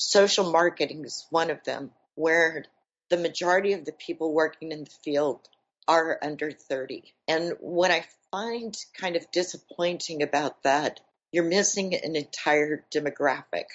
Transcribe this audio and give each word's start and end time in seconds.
social 0.00 0.50
marketing 0.50 1.04
is 1.04 1.26
one 1.30 1.50
of 1.50 1.62
them, 1.64 1.90
where 2.14 2.64
the 3.10 3.18
majority 3.18 3.72
of 3.72 3.84
the 3.84 3.92
people 3.92 4.32
working 4.32 4.72
in 4.72 4.84
the 4.84 4.90
field 5.04 5.40
are 5.86 6.18
under 6.22 6.50
30. 6.50 7.12
And 7.28 7.54
what 7.60 7.90
I 7.90 8.04
find 8.30 8.76
kind 8.98 9.16
of 9.16 9.30
disappointing 9.30 10.22
about 10.22 10.62
that, 10.62 11.00
you're 11.32 11.44
missing 11.44 11.94
an 11.94 12.16
entire 12.16 12.84
demographic. 12.94 13.66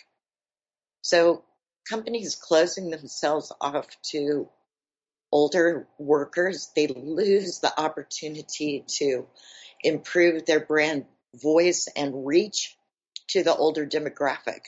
So 1.01 1.43
companies 1.87 2.35
closing 2.35 2.89
themselves 2.89 3.51
off 3.61 3.87
to 4.11 4.49
older 5.31 5.87
workers, 5.99 6.71
they 6.75 6.87
lose 6.87 7.59
the 7.59 7.79
opportunity 7.79 8.83
to 8.87 9.27
improve 9.83 10.45
their 10.45 10.61
brand 10.61 11.05
voice 11.35 11.87
and 11.95 12.25
reach 12.25 12.75
to 13.29 13.43
the 13.43 13.55
older 13.55 13.85
demographic. 13.85 14.61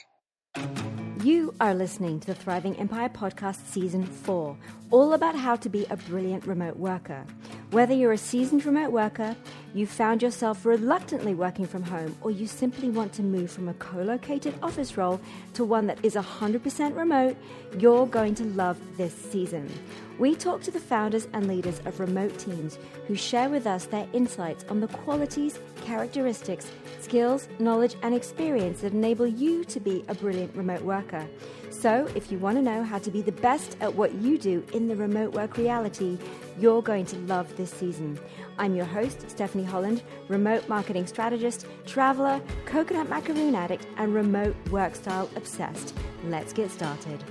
You 1.28 1.52
are 1.60 1.74
listening 1.74 2.20
to 2.20 2.28
the 2.28 2.34
Thriving 2.34 2.74
Empire 2.76 3.10
Podcast 3.10 3.66
Season 3.66 4.02
4, 4.02 4.56
all 4.90 5.12
about 5.12 5.34
how 5.34 5.56
to 5.56 5.68
be 5.68 5.84
a 5.90 5.96
brilliant 5.98 6.46
remote 6.46 6.78
worker. 6.78 7.22
Whether 7.70 7.92
you're 7.92 8.12
a 8.12 8.16
seasoned 8.16 8.64
remote 8.64 8.92
worker, 8.92 9.36
you've 9.74 9.90
found 9.90 10.22
yourself 10.22 10.64
reluctantly 10.64 11.34
working 11.34 11.66
from 11.66 11.82
home, 11.82 12.16
or 12.22 12.30
you 12.30 12.46
simply 12.46 12.88
want 12.88 13.12
to 13.12 13.22
move 13.22 13.50
from 13.50 13.68
a 13.68 13.74
co 13.74 13.98
located 13.98 14.54
office 14.62 14.96
role 14.96 15.20
to 15.52 15.66
one 15.66 15.86
that 15.88 16.02
is 16.02 16.14
100% 16.14 16.96
remote, 16.96 17.36
you're 17.78 18.06
going 18.06 18.34
to 18.36 18.44
love 18.44 18.80
this 18.96 19.12
season. 19.12 19.70
We 20.18 20.34
talk 20.34 20.62
to 20.62 20.72
the 20.72 20.80
founders 20.80 21.28
and 21.32 21.46
leaders 21.46 21.80
of 21.84 22.00
remote 22.00 22.36
teams 22.38 22.76
who 23.06 23.14
share 23.14 23.48
with 23.48 23.68
us 23.68 23.86
their 23.86 24.08
insights 24.12 24.64
on 24.68 24.80
the 24.80 24.88
qualities, 24.88 25.60
characteristics, 25.84 26.72
skills, 27.00 27.48
knowledge, 27.60 27.94
and 28.02 28.12
experience 28.12 28.80
that 28.80 28.92
enable 28.92 29.28
you 29.28 29.64
to 29.66 29.78
be 29.78 30.04
a 30.08 30.14
brilliant 30.16 30.56
remote 30.56 30.82
worker. 30.82 31.24
So, 31.70 32.08
if 32.16 32.32
you 32.32 32.38
want 32.38 32.56
to 32.56 32.62
know 32.62 32.82
how 32.82 32.98
to 32.98 33.10
be 33.12 33.22
the 33.22 33.30
best 33.30 33.76
at 33.80 33.94
what 33.94 34.12
you 34.14 34.38
do 34.38 34.64
in 34.72 34.88
the 34.88 34.96
remote 34.96 35.34
work 35.34 35.56
reality, 35.56 36.18
you're 36.58 36.82
going 36.82 37.06
to 37.06 37.16
love 37.20 37.56
this 37.56 37.70
season. 37.70 38.18
I'm 38.58 38.74
your 38.74 38.86
host, 38.86 39.30
Stephanie 39.30 39.62
Holland, 39.62 40.02
remote 40.26 40.68
marketing 40.68 41.06
strategist, 41.06 41.64
traveler, 41.86 42.42
coconut 42.66 43.08
macaroon 43.08 43.54
addict, 43.54 43.86
and 43.96 44.12
remote 44.12 44.56
work 44.70 44.96
style 44.96 45.30
obsessed. 45.36 45.94
Let's 46.24 46.52
get 46.52 46.72
started. 46.72 47.22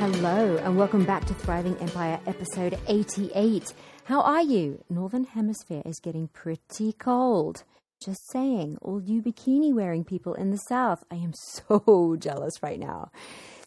Hello, 0.00 0.56
and 0.56 0.78
welcome 0.78 1.04
back 1.04 1.26
to 1.26 1.34
Thriving 1.34 1.76
Empire 1.76 2.18
episode 2.26 2.78
88. 2.88 3.74
How 4.04 4.22
are 4.22 4.40
you? 4.40 4.82
Northern 4.88 5.24
Hemisphere 5.24 5.82
is 5.84 6.00
getting 6.00 6.28
pretty 6.28 6.94
cold. 6.94 7.64
Just 8.02 8.22
saying, 8.32 8.78
all 8.80 9.02
you 9.02 9.20
bikini 9.20 9.74
wearing 9.74 10.04
people 10.04 10.32
in 10.32 10.52
the 10.52 10.56
South, 10.56 11.04
I 11.10 11.16
am 11.16 11.34
so 11.36 12.16
jealous 12.18 12.62
right 12.62 12.80
now. 12.80 13.10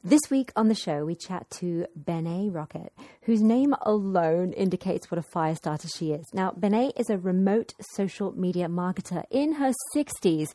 This 0.04 0.20
week 0.32 0.52
on 0.56 0.70
the 0.70 0.76
show, 0.76 1.06
we 1.06 1.14
chat 1.14 1.50
to 1.60 1.86
Benet 1.96 2.50
Rocket, 2.50 2.92
whose 3.22 3.42
name 3.42 3.76
alone 3.84 4.54
indicates 4.54 5.12
what 5.12 5.20
a 5.20 5.22
fire 5.22 5.54
starter 5.56 5.88
she 5.88 6.14
is. 6.14 6.26
Now, 6.34 6.52
Benet 6.52 6.94
is 6.98 7.12
a 7.12 7.18
remote 7.20 7.76
social 7.80 8.32
media 8.38 8.68
marketer 8.68 9.24
in 9.30 9.54
her 9.54 9.72
60s, 9.96 10.48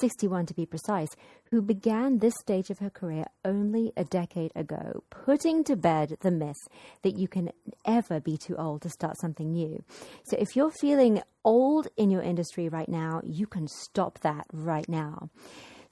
61 0.00 0.46
to 0.46 0.54
be 0.54 0.64
precise, 0.64 1.10
who 1.54 1.62
began 1.62 2.18
this 2.18 2.34
stage 2.40 2.68
of 2.68 2.80
her 2.80 2.90
career 2.90 3.24
only 3.44 3.92
a 3.96 4.02
decade 4.02 4.50
ago, 4.56 5.04
putting 5.08 5.62
to 5.62 5.76
bed 5.76 6.16
the 6.20 6.30
myth 6.32 6.66
that 7.02 7.16
you 7.16 7.28
can 7.28 7.48
ever 7.84 8.18
be 8.18 8.36
too 8.36 8.56
old 8.56 8.82
to 8.82 8.88
start 8.88 9.16
something 9.20 9.52
new. 9.52 9.80
So 10.24 10.36
if 10.36 10.56
you're 10.56 10.72
feeling 10.72 11.22
old 11.44 11.86
in 11.96 12.10
your 12.10 12.22
industry 12.22 12.68
right 12.68 12.88
now, 12.88 13.20
you 13.22 13.46
can 13.46 13.68
stop 13.68 14.18
that 14.22 14.46
right 14.52 14.88
now. 14.88 15.30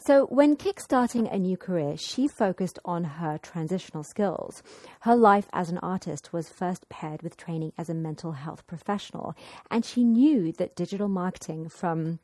So, 0.05 0.27
when 0.27 0.57
kickstarting 0.57 1.33
a 1.33 1.39
new 1.39 1.57
career, 1.57 1.97
she 1.97 2.27
focused 2.27 2.81
on 2.85 3.05
her 3.05 3.39
transitional 3.39 4.03
skills. 4.03 4.61
Her 5.03 5.15
life 5.15 5.47
as 5.53 5.71
an 5.71 5.79
artist 5.79 6.33
was 6.33 6.49
first 6.49 6.89
paired 6.89 7.23
with 7.23 7.37
training 7.37 7.73
as 7.79 7.89
a 7.89 7.95
mental 7.95 8.33
health 8.33 8.67
professional, 8.67 9.37
and 9.71 9.85
she 9.85 10.03
knew 10.03 10.51
that 10.59 10.75
digital 10.75 11.07
marketing 11.07 11.69
from 11.69 12.19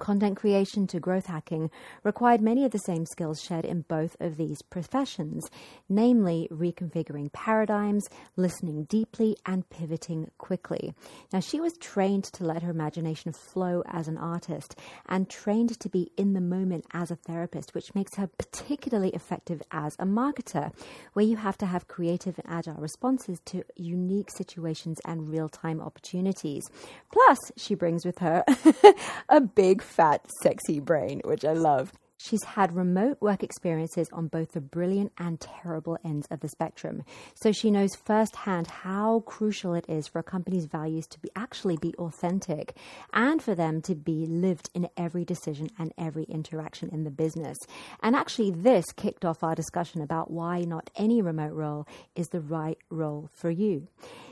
Content 0.00 0.36
creation 0.36 0.88
to 0.88 0.98
growth 0.98 1.26
hacking 1.26 1.70
required 2.02 2.40
many 2.40 2.64
of 2.64 2.72
the 2.72 2.80
same 2.80 3.06
skills 3.06 3.40
shared 3.40 3.64
in 3.64 3.82
both 3.82 4.16
of 4.18 4.36
these 4.36 4.60
professions, 4.60 5.48
namely 5.88 6.48
reconfiguring 6.50 7.32
paradigms, 7.32 8.08
listening 8.34 8.82
deeply, 8.84 9.36
and 9.46 9.70
pivoting 9.70 10.28
quickly. 10.36 10.92
Now, 11.32 11.38
she 11.38 11.60
was 11.60 11.78
trained 11.78 12.24
to 12.24 12.44
let 12.44 12.64
her 12.64 12.72
imagination 12.72 13.32
flow 13.32 13.84
as 13.86 14.08
an 14.08 14.18
artist 14.18 14.76
and 15.08 15.30
trained 15.30 15.78
to 15.78 15.88
be 15.88 16.10
in 16.16 16.32
the 16.32 16.40
moment 16.40 16.86
as 16.92 17.12
a 17.12 17.16
therapist, 17.16 17.72
which 17.72 17.94
makes 17.94 18.16
her 18.16 18.26
particularly 18.26 19.10
effective 19.10 19.62
as 19.70 19.94
a 20.00 20.04
marketer, 20.04 20.72
where 21.12 21.24
you 21.24 21.36
have 21.36 21.56
to 21.58 21.66
have 21.66 21.86
creative 21.86 22.36
and 22.40 22.52
agile 22.52 22.80
responses 22.80 23.38
to 23.44 23.62
unique 23.76 24.30
situations 24.36 24.98
and 25.04 25.28
real 25.30 25.48
time 25.48 25.80
opportunities. 25.80 26.64
Plus, 27.12 27.38
she 27.56 27.76
brings 27.76 28.04
with 28.04 28.18
her 28.18 28.42
a 29.28 29.40
big 29.40 29.83
fat, 29.84 30.26
sexy 30.42 30.80
brain, 30.80 31.20
which 31.24 31.44
I 31.44 31.52
love. 31.52 31.92
She's 32.16 32.44
had 32.44 32.74
remote 32.74 33.20
work 33.20 33.42
experiences 33.42 34.08
on 34.12 34.28
both 34.28 34.52
the 34.52 34.60
brilliant 34.60 35.12
and 35.18 35.40
terrible 35.40 35.98
ends 36.04 36.26
of 36.30 36.40
the 36.40 36.48
spectrum. 36.48 37.02
So 37.34 37.50
she 37.50 37.70
knows 37.70 37.96
firsthand 37.96 38.68
how 38.68 39.20
crucial 39.20 39.74
it 39.74 39.84
is 39.88 40.06
for 40.06 40.20
a 40.20 40.22
company's 40.22 40.66
values 40.66 41.06
to 41.08 41.20
be 41.20 41.28
actually 41.34 41.76
be 41.76 41.92
authentic 41.96 42.76
and 43.12 43.42
for 43.42 43.54
them 43.54 43.82
to 43.82 43.94
be 43.94 44.26
lived 44.26 44.70
in 44.74 44.88
every 44.96 45.24
decision 45.24 45.70
and 45.78 45.92
every 45.98 46.24
interaction 46.24 46.88
in 46.90 47.04
the 47.04 47.10
business. 47.10 47.58
And 48.02 48.14
actually 48.14 48.52
this 48.52 48.86
kicked 48.92 49.24
off 49.24 49.42
our 49.42 49.54
discussion 49.54 50.00
about 50.00 50.30
why 50.30 50.60
not 50.60 50.90
any 50.96 51.20
remote 51.20 51.52
role 51.52 51.86
is 52.14 52.28
the 52.28 52.40
right 52.40 52.78
role 52.90 53.28
for 53.34 53.50
you. 53.50 53.88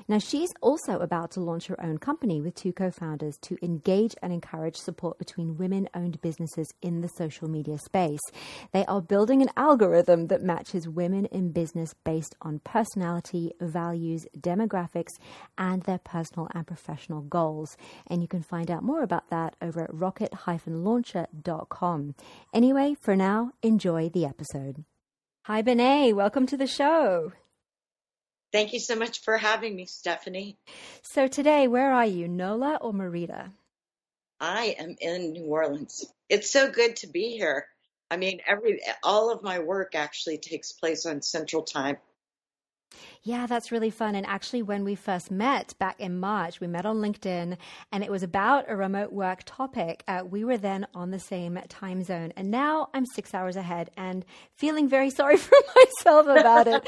Now 0.09 0.19
she's 0.19 0.51
also 0.61 0.99
about 0.99 1.33
to 1.33 1.41
launch 1.41 1.67
her 1.67 1.83
own 1.83 1.99
company 1.99 2.41
with 2.41 2.55
two 2.55 2.73
co-founders 2.73 3.37
to 3.43 3.57
engage 3.63 4.15
and 4.23 4.33
encourage 4.33 4.77
support 4.77 5.19
between 5.19 5.57
women-owned 5.57 6.21
businesses 6.21 6.73
in 6.81 7.01
the 7.01 7.09
social 7.09 7.49
media 7.49 7.79
space. 7.85 8.21
They 8.73 8.85
are 8.87 9.01
building 9.01 9.43
an 9.43 9.51
algorithm 9.57 10.29
that 10.29 10.43
matches 10.43 10.89
women 10.89 11.27
in 11.27 11.53
business 11.53 11.95
based 12.05 12.35
on 12.43 12.61
personality, 12.61 13.53
values, 13.61 14.27
demographics, 14.39 15.13
and 15.59 15.83
their 15.83 15.99
personal 15.99 16.49
and 16.55 16.67
professional 16.67 17.23
goals. 17.23 17.77
And 18.07 18.23
you 18.23 18.29
can 18.29 18.43
find 18.43 18.71
out 18.71 18.83
more 18.83 19.03
about 19.03 19.29
that 19.31 19.57
over 19.61 19.83
at 19.83 19.95
rocket-launcher.com. 19.95 22.15
Anyway, 22.55 22.97
for 23.01 23.17
now, 23.17 23.53
enjoy 23.63 24.09
the 24.09 24.25
episode. 24.25 24.85
Hi, 25.47 25.63
Benet. 25.63 26.13
Welcome 26.13 26.47
to 26.47 26.57
the 26.57 26.69
show. 26.69 27.33
Thank 28.53 28.75
you 28.75 28.81
so 28.81 28.95
much 28.95 29.23
for 29.23 29.39
having 29.39 29.75
me, 29.75 29.87
Stephanie. 29.87 30.59
So, 31.03 31.27
today, 31.27 31.67
where 31.67 31.91
are 31.91 32.07
you, 32.07 32.29
NOLA 32.29 32.77
or 32.77 32.93
Merida? 32.93 33.51
I 34.39 34.77
am 34.79 34.95
in 35.01 35.33
New 35.33 35.47
Orleans. 35.47 36.05
It's 36.29 36.51
so 36.51 36.71
good 36.71 36.97
to 36.97 37.07
be 37.07 37.39
here. 37.39 37.67
I 38.13 38.19
mean, 38.19 38.41
every 38.47 38.79
all 39.03 39.33
of 39.33 39.43
my 39.43 39.59
work 39.59 39.95
actually 39.95 40.37
takes 40.37 40.71
place 40.71 41.07
on 41.07 41.23
Central 41.23 41.63
Time. 41.63 41.97
Yeah, 43.23 43.47
that's 43.47 43.73
really 43.73 43.89
fun. 43.89 44.15
And 44.15 44.27
actually, 44.27 44.63
when 44.63 44.85
we 44.85 44.97
first 44.97 45.31
met 45.31 45.73
back 45.79 45.99
in 45.99 46.21
March, 46.21 46.61
we 46.61 46.67
met 46.67 46.85
on 46.85 46.97
LinkedIn 46.97 47.57
and 47.91 48.05
it 48.05 48.11
was 48.11 48.23
about 48.23 48.67
a 48.69 48.77
remote 48.77 49.15
work 49.15 49.45
topic. 49.47 50.05
Uh, 50.07 50.25
we 50.29 50.45
were 50.45 50.59
then 50.59 50.87
on 50.93 51.11
the 51.11 51.19
same 51.19 51.59
time 51.71 52.03
zone. 52.03 52.35
And 52.37 52.51
now 52.51 52.91
I'm 52.93 53.07
six 53.07 53.33
hours 53.33 53.57
ahead 53.57 53.91
and 53.97 54.27
feeling 54.57 54.91
very 54.91 55.09
sorry 55.19 55.39
for 55.39 55.57
myself 55.75 56.27
about 56.27 56.67
it. 56.69 56.87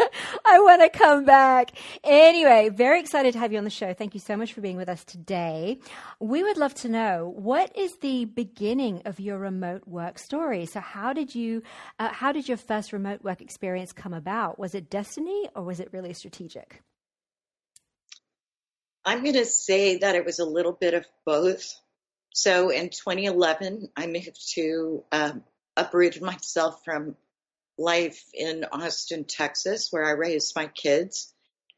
I 0.44 0.60
want 0.60 0.82
to 0.82 0.90
come 0.90 1.24
back. 1.24 1.72
Anyway, 2.02 2.70
very 2.70 3.00
excited 3.00 3.32
to 3.32 3.38
have 3.38 3.52
you 3.52 3.58
on 3.58 3.64
the 3.64 3.70
show. 3.70 3.94
Thank 3.94 4.14
you 4.14 4.20
so 4.20 4.36
much 4.36 4.52
for 4.52 4.60
being 4.60 4.76
with 4.76 4.88
us 4.88 5.04
today. 5.04 5.78
We 6.20 6.42
would 6.42 6.56
love 6.56 6.74
to 6.76 6.88
know 6.88 7.32
what 7.34 7.76
is 7.76 7.96
the 7.96 8.24
beginning 8.24 9.02
of 9.04 9.20
your 9.20 9.38
remote 9.38 9.86
work 9.86 10.18
story? 10.18 10.66
So, 10.66 10.80
how 10.80 11.12
did 11.12 11.34
you, 11.34 11.62
uh, 11.98 12.08
how 12.12 12.32
did 12.32 12.48
your 12.48 12.56
first 12.56 12.92
remote 12.92 13.22
work 13.22 13.40
experience 13.40 13.92
come 13.92 14.12
about? 14.12 14.58
Was 14.58 14.74
it 14.74 14.90
destiny? 14.90 15.48
or 15.54 15.62
was 15.62 15.80
it 15.80 15.92
really 15.92 16.12
strategic? 16.12 16.82
I'm 19.04 19.22
going 19.22 19.34
to 19.34 19.44
say 19.44 19.98
that 19.98 20.14
it 20.14 20.24
was 20.24 20.38
a 20.38 20.44
little 20.44 20.72
bit 20.72 20.94
of 20.94 21.06
both. 21.26 21.74
So 22.32 22.70
in 22.70 22.88
2011, 22.88 23.90
I 23.96 24.06
moved 24.06 24.52
to, 24.54 25.04
um, 25.12 25.44
uprooted 25.76 26.22
myself 26.22 26.84
from 26.84 27.16
life 27.78 28.24
in 28.32 28.64
Austin, 28.70 29.24
Texas, 29.24 29.88
where 29.90 30.04
I 30.04 30.12
raised 30.12 30.54
my 30.56 30.66
kids, 30.66 31.32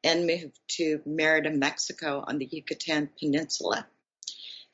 and 0.04 0.26
moved 0.26 0.58
to 0.68 1.00
Merida, 1.04 1.50
Mexico 1.50 2.22
on 2.26 2.38
the 2.38 2.48
Yucatan 2.50 3.10
Peninsula. 3.18 3.86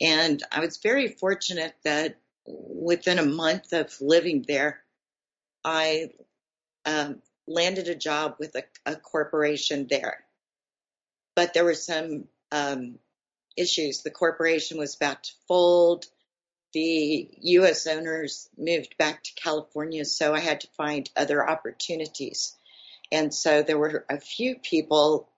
And 0.00 0.42
I 0.50 0.60
was 0.60 0.78
very 0.78 1.08
fortunate 1.08 1.74
that 1.84 2.16
within 2.46 3.18
a 3.18 3.24
month 3.24 3.72
of 3.72 3.94
living 4.00 4.44
there, 4.46 4.82
I 5.64 6.10
um, 6.84 7.22
landed 7.46 7.88
a 7.88 7.94
job 7.94 8.36
with 8.38 8.54
a, 8.56 8.64
a 8.84 8.96
corporation 8.96 9.86
there. 9.88 10.24
But 11.34 11.54
there 11.54 11.64
were 11.64 11.74
some 11.74 12.24
um, 12.50 12.98
issues. 13.56 14.02
The 14.02 14.10
corporation 14.10 14.78
was 14.78 14.96
about 14.96 15.24
to 15.24 15.32
fold. 15.48 16.06
The 16.72 17.28
U.S. 17.40 17.86
owners 17.86 18.48
moved 18.56 18.96
back 18.98 19.22
to 19.24 19.34
California, 19.34 20.04
so 20.04 20.34
I 20.34 20.40
had 20.40 20.60
to 20.62 20.68
find 20.76 21.10
other 21.16 21.48
opportunities. 21.48 22.56
And 23.10 23.32
so 23.32 23.62
there 23.62 23.78
were 23.78 24.04
a 24.08 24.18
few 24.18 24.56
people 24.56 25.28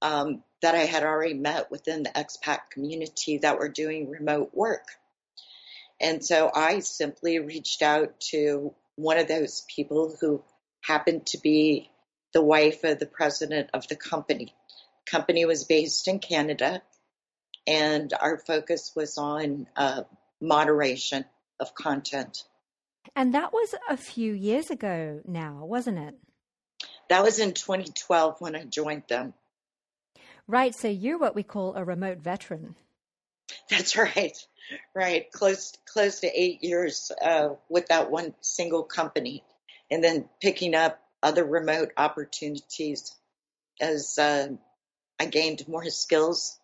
um, 0.00 0.42
that 0.60 0.74
I 0.74 0.84
had 0.84 1.04
already 1.04 1.34
met 1.34 1.70
within 1.70 2.02
the 2.02 2.10
expat 2.10 2.70
community 2.70 3.38
that 3.38 3.58
were 3.58 3.68
doing 3.68 4.10
remote 4.10 4.50
work. 4.52 4.86
And 6.00 6.24
so 6.24 6.50
I 6.52 6.80
simply 6.80 7.38
reached 7.38 7.82
out 7.82 8.20
to 8.30 8.74
one 8.96 9.18
of 9.18 9.28
those 9.28 9.64
people 9.74 10.16
who 10.20 10.42
happened 10.82 11.26
to 11.26 11.38
be 11.38 11.90
the 12.32 12.42
wife 12.42 12.82
of 12.82 12.98
the 12.98 13.06
president 13.06 13.70
of 13.72 13.86
the 13.86 13.96
company. 13.96 14.54
The 15.06 15.10
company 15.10 15.44
was 15.44 15.64
based 15.64 16.08
in 16.08 16.18
Canada, 16.18 16.82
and 17.66 18.12
our 18.20 18.38
focus 18.38 18.92
was 18.96 19.16
on 19.18 19.68
uh, 19.76 20.02
moderation 20.42 21.24
of 21.60 21.74
content. 21.74 22.44
And 23.16 23.34
that 23.34 23.52
was 23.52 23.74
a 23.88 23.96
few 23.96 24.32
years 24.32 24.70
ago 24.70 25.20
now, 25.24 25.64
wasn't 25.64 25.98
it? 25.98 26.14
That 27.08 27.22
was 27.22 27.38
in 27.38 27.52
2012 27.52 28.40
when 28.40 28.56
I 28.56 28.64
joined 28.64 29.04
them. 29.08 29.34
Right, 30.46 30.74
so 30.74 30.88
you're 30.88 31.18
what 31.18 31.34
we 31.34 31.42
call 31.42 31.74
a 31.74 31.84
remote 31.84 32.18
veteran. 32.18 32.74
That's 33.70 33.96
right, 34.16 34.36
right. 34.94 35.30
Close, 35.32 35.72
close 35.86 36.20
to 36.20 36.28
eight 36.28 36.62
years 36.64 37.12
uh, 37.22 37.50
with 37.68 37.86
that 37.88 38.10
one 38.10 38.34
single 38.40 38.82
company, 38.82 39.44
and 39.90 40.02
then 40.02 40.28
picking 40.40 40.74
up 40.74 41.00
other 41.22 41.44
remote 41.44 41.92
opportunities 41.96 43.14
as 43.80 44.18
uh, 44.18 44.48
I 45.20 45.26
gained 45.26 45.68
more 45.68 45.88
skills 45.90 46.58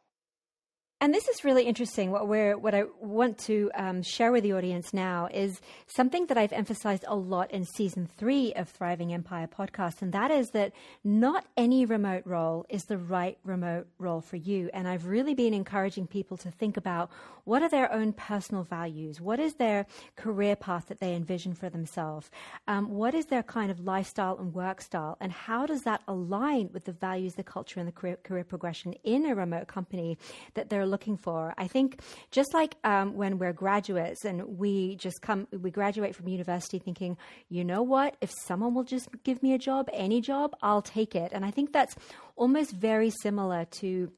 and 1.00 1.14
this 1.14 1.28
is 1.28 1.44
really 1.44 1.62
interesting. 1.62 2.10
What 2.10 2.26
we're, 2.26 2.58
what 2.58 2.74
I 2.74 2.84
want 3.00 3.38
to 3.46 3.70
um, 3.74 4.02
share 4.02 4.32
with 4.32 4.42
the 4.42 4.54
audience 4.54 4.92
now 4.92 5.28
is 5.32 5.60
something 5.86 6.26
that 6.26 6.36
I've 6.36 6.52
emphasized 6.52 7.04
a 7.06 7.14
lot 7.14 7.52
in 7.52 7.64
season 7.64 8.08
three 8.18 8.52
of 8.54 8.68
Thriving 8.68 9.14
Empire 9.14 9.46
podcast, 9.46 10.02
and 10.02 10.12
that 10.12 10.32
is 10.32 10.50
that 10.50 10.72
not 11.04 11.46
any 11.56 11.84
remote 11.84 12.24
role 12.26 12.66
is 12.68 12.86
the 12.86 12.98
right 12.98 13.38
remote 13.44 13.86
role 13.98 14.20
for 14.20 14.36
you. 14.36 14.70
And 14.74 14.88
I've 14.88 15.06
really 15.06 15.34
been 15.34 15.54
encouraging 15.54 16.08
people 16.08 16.36
to 16.38 16.50
think 16.50 16.76
about 16.76 17.10
what 17.44 17.62
are 17.62 17.68
their 17.68 17.92
own 17.92 18.12
personal 18.12 18.64
values, 18.64 19.20
what 19.20 19.38
is 19.38 19.54
their 19.54 19.86
career 20.16 20.56
path 20.56 20.86
that 20.88 20.98
they 20.98 21.14
envision 21.14 21.54
for 21.54 21.70
themselves, 21.70 22.28
um, 22.66 22.90
what 22.90 23.14
is 23.14 23.26
their 23.26 23.44
kind 23.44 23.70
of 23.70 23.80
lifestyle 23.80 24.36
and 24.38 24.52
work 24.52 24.82
style, 24.82 25.16
and 25.20 25.30
how 25.30 25.64
does 25.64 25.82
that 25.82 26.02
align 26.08 26.68
with 26.72 26.84
the 26.84 26.92
values, 26.92 27.36
the 27.36 27.44
culture, 27.44 27.78
and 27.78 27.86
the 27.88 27.92
career, 27.92 28.16
career 28.24 28.44
progression 28.44 28.94
in 29.04 29.24
a 29.24 29.34
remote 29.34 29.68
company 29.68 30.18
that 30.54 30.68
they're 30.68 30.87
looking 30.88 31.16
for. 31.16 31.54
I 31.56 31.66
think 31.66 32.00
just 32.30 32.52
like 32.52 32.76
um, 32.84 33.14
when 33.14 33.38
we're 33.38 33.52
graduates 33.52 34.24
and 34.24 34.58
we 34.58 34.96
just 34.96 35.22
come, 35.22 35.46
we 35.52 35.70
graduate 35.70 36.16
from 36.16 36.28
university 36.28 36.78
thinking, 36.78 37.16
you 37.48 37.64
know 37.64 37.82
what, 37.82 38.16
if 38.20 38.30
someone 38.46 38.74
will 38.74 38.84
just 38.84 39.08
give 39.24 39.42
me 39.42 39.54
a 39.54 39.58
job, 39.58 39.88
any 39.92 40.20
job, 40.20 40.56
I'll 40.62 40.82
take 40.82 41.14
it. 41.14 41.32
And 41.32 41.44
I 41.44 41.50
think 41.50 41.72
that's 41.72 41.94
almost 42.36 42.72
very 42.72 43.10
similar 43.10 43.66
to 43.80 44.10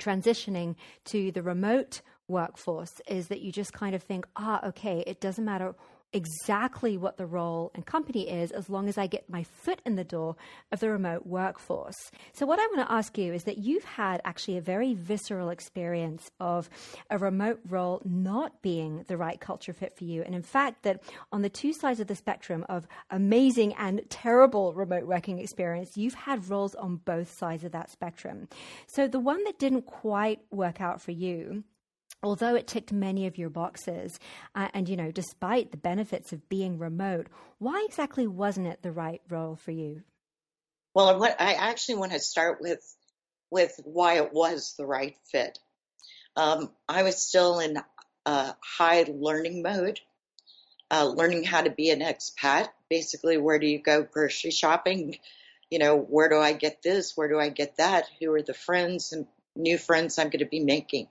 transitioning 0.00 0.76
to 1.06 1.30
the 1.32 1.42
remote 1.42 2.00
workforce 2.28 2.92
is 3.08 3.28
that 3.28 3.40
you 3.40 3.52
just 3.52 3.72
kind 3.72 3.94
of 3.94 4.02
think, 4.02 4.26
ah, 4.36 4.66
okay, 4.68 5.04
it 5.06 5.20
doesn't 5.20 5.44
matter 5.44 5.74
exactly 6.12 6.96
what 6.96 7.16
the 7.16 7.26
role 7.26 7.70
and 7.74 7.86
company 7.86 8.28
is 8.28 8.50
as 8.50 8.68
long 8.68 8.88
as 8.88 8.98
I 8.98 9.06
get 9.06 9.28
my 9.28 9.44
foot 9.44 9.80
in 9.84 9.96
the 9.96 10.04
door 10.04 10.36
of 10.72 10.80
the 10.80 10.90
remote 10.90 11.26
workforce. 11.26 12.10
So, 12.32 12.46
what 12.46 12.58
I 12.58 12.66
want 12.66 12.88
to 12.88 12.92
ask 12.92 13.16
you 13.16 13.32
is 13.32 13.44
that 13.44 13.58
you've 13.58 13.84
had 13.84 14.20
actually 14.24 14.56
a 14.56 14.62
very 14.62 14.94
visceral 14.94 15.50
experience 15.50 16.30
of 16.40 16.68
a 17.10 17.18
remote 17.18 17.60
role 17.68 18.02
not 18.04 18.62
being 18.62 19.04
the 19.08 19.16
right 19.16 19.40
culture 19.40 19.72
fit 19.72 19.96
for 19.96 20.04
you. 20.04 20.22
And 20.22 20.34
in 20.34 20.42
fact, 20.42 20.82
that 20.82 21.02
on 21.32 21.42
the 21.42 21.48
two 21.48 21.72
sides 21.72 22.00
of 22.00 22.06
the 22.06 22.16
spectrum 22.16 22.64
of 22.68 22.86
amazing 23.10 23.74
and 23.74 24.02
terrible 24.10 24.74
remote 24.74 25.06
working 25.06 25.38
experience, 25.38 25.96
you've 25.96 26.14
had 26.14 26.48
roles 26.48 26.74
on 26.74 26.96
both 26.96 27.32
sides 27.32 27.64
of 27.64 27.72
that 27.72 27.90
spectrum. 27.90 28.48
So, 28.86 29.06
the 29.06 29.20
one 29.20 29.42
that 29.44 29.58
didn't 29.58 29.86
quite 29.86 30.40
work 30.50 30.80
out 30.80 31.00
for 31.00 31.12
you 31.12 31.64
although 32.22 32.54
it 32.54 32.66
ticked 32.66 32.92
many 32.92 33.26
of 33.26 33.38
your 33.38 33.50
boxes, 33.50 34.18
uh, 34.54 34.68
and 34.74 34.88
you 34.88 34.96
know, 34.96 35.10
despite 35.10 35.70
the 35.70 35.76
benefits 35.76 36.32
of 36.32 36.48
being 36.48 36.78
remote, 36.78 37.28
why 37.58 37.84
exactly 37.88 38.26
wasn't 38.26 38.66
it 38.66 38.82
the 38.82 38.92
right 38.92 39.22
role 39.28 39.56
for 39.56 39.70
you? 39.70 40.02
Well, 40.94 41.18
what 41.18 41.40
I 41.40 41.54
actually 41.54 41.96
want 41.96 42.12
to 42.12 42.18
start 42.18 42.60
with 42.60 42.82
with 43.50 43.80
why 43.84 44.18
it 44.18 44.32
was 44.32 44.74
the 44.76 44.86
right 44.86 45.16
fit. 45.30 45.58
Um, 46.36 46.70
I 46.88 47.02
was 47.02 47.20
still 47.20 47.58
in 47.58 47.76
a 48.26 48.54
high 48.62 49.04
learning 49.08 49.62
mode, 49.62 50.00
uh, 50.90 51.06
learning 51.06 51.44
how 51.44 51.62
to 51.62 51.70
be 51.70 51.90
an 51.90 52.00
expat. 52.00 52.68
Basically, 52.88 53.36
where 53.36 53.58
do 53.58 53.66
you 53.66 53.78
go 53.78 54.02
grocery 54.02 54.50
shopping? 54.50 55.18
You 55.70 55.78
know, 55.78 55.96
where 55.96 56.28
do 56.28 56.38
I 56.38 56.52
get 56.52 56.82
this? 56.82 57.16
Where 57.16 57.28
do 57.28 57.38
I 57.38 57.48
get 57.48 57.76
that? 57.76 58.06
Who 58.20 58.32
are 58.32 58.42
the 58.42 58.54
friends 58.54 59.12
and 59.12 59.26
new 59.56 59.78
friends 59.78 60.18
I'm 60.18 60.28
going 60.28 60.40
to 60.40 60.44
be 60.46 60.60
making? 60.60 61.08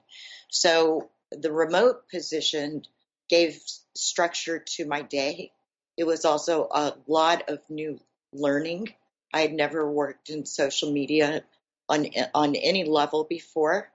So 0.50 1.10
the 1.32 1.52
remote 1.52 2.10
position 2.10 2.84
gave 3.30 3.62
structure 3.96 4.60
to 4.60 4.86
my 4.86 5.02
day. 5.02 5.52
It 5.96 6.06
was 6.06 6.26
also 6.26 6.68
a 6.72 6.96
lot 7.08 7.50
of 7.50 7.60
new 7.70 8.00
learning. 8.34 8.94
I 9.34 9.42
had 9.42 9.54
never 9.54 9.90
worked 9.90 10.30
in 10.30 10.46
social 10.46 10.92
media 10.92 11.44
on 11.88 12.08
on 12.34 12.56
any 12.56 12.84
level 12.84 13.24
before, 13.24 13.92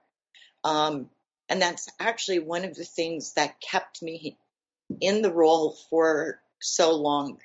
um, 0.63 1.09
and 1.49 1.61
that's 1.61 1.89
actually 1.99 2.39
one 2.39 2.63
of 2.63 2.75
the 2.75 2.85
things 2.85 3.33
that 3.33 3.59
kept 3.59 4.01
me 4.01 4.37
in 5.01 5.21
the 5.21 5.31
role 5.31 5.71
for 5.89 6.39
so 6.59 6.95
long. 6.95 7.39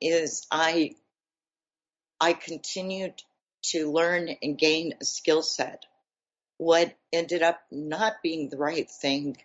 Is 0.00 0.46
I 0.50 0.94
I 2.20 2.34
continued 2.34 3.22
to 3.70 3.90
learn 3.90 4.28
and 4.42 4.58
gain 4.58 4.94
a 5.00 5.04
skill 5.04 5.42
set 5.42 5.86
what 6.58 6.94
ended 7.12 7.42
up 7.42 7.60
not 7.70 8.14
being 8.22 8.48
the 8.48 8.56
right 8.56 8.90
thing 8.90 9.36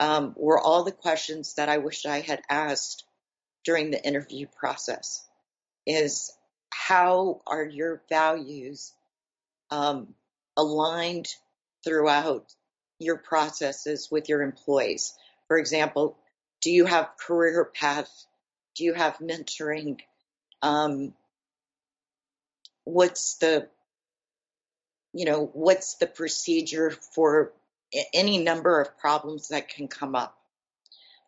um, 0.00 0.34
were 0.36 0.58
all 0.58 0.84
the 0.84 0.92
questions 0.92 1.54
that 1.54 1.68
I 1.68 1.78
wish 1.78 2.06
I 2.06 2.20
had 2.20 2.42
asked 2.50 3.04
during 3.64 3.90
the 3.90 4.04
interview 4.04 4.46
process. 4.58 5.26
Is 5.86 6.32
how 6.70 7.40
are 7.46 7.64
your 7.64 8.02
values 8.08 8.92
um, 9.70 10.14
aligned 10.56 11.28
throughout 11.84 12.52
your 12.98 13.18
processes 13.18 14.08
with 14.10 14.28
your 14.28 14.42
employees? 14.42 15.14
For 15.48 15.58
example, 15.58 16.16
do 16.60 16.70
you 16.70 16.86
have 16.86 17.16
career 17.18 17.64
path? 17.64 18.10
Do 18.74 18.84
you 18.84 18.94
have 18.94 19.18
mentoring? 19.18 20.00
Um, 20.62 21.14
what's 22.84 23.36
the 23.36 23.68
you 25.14 25.24
know, 25.24 25.48
what's 25.52 25.94
the 25.94 26.06
procedure 26.06 26.90
for 26.90 27.52
any 28.12 28.38
number 28.38 28.80
of 28.80 28.98
problems 28.98 29.48
that 29.48 29.68
can 29.68 29.86
come 29.88 30.14
up? 30.16 30.36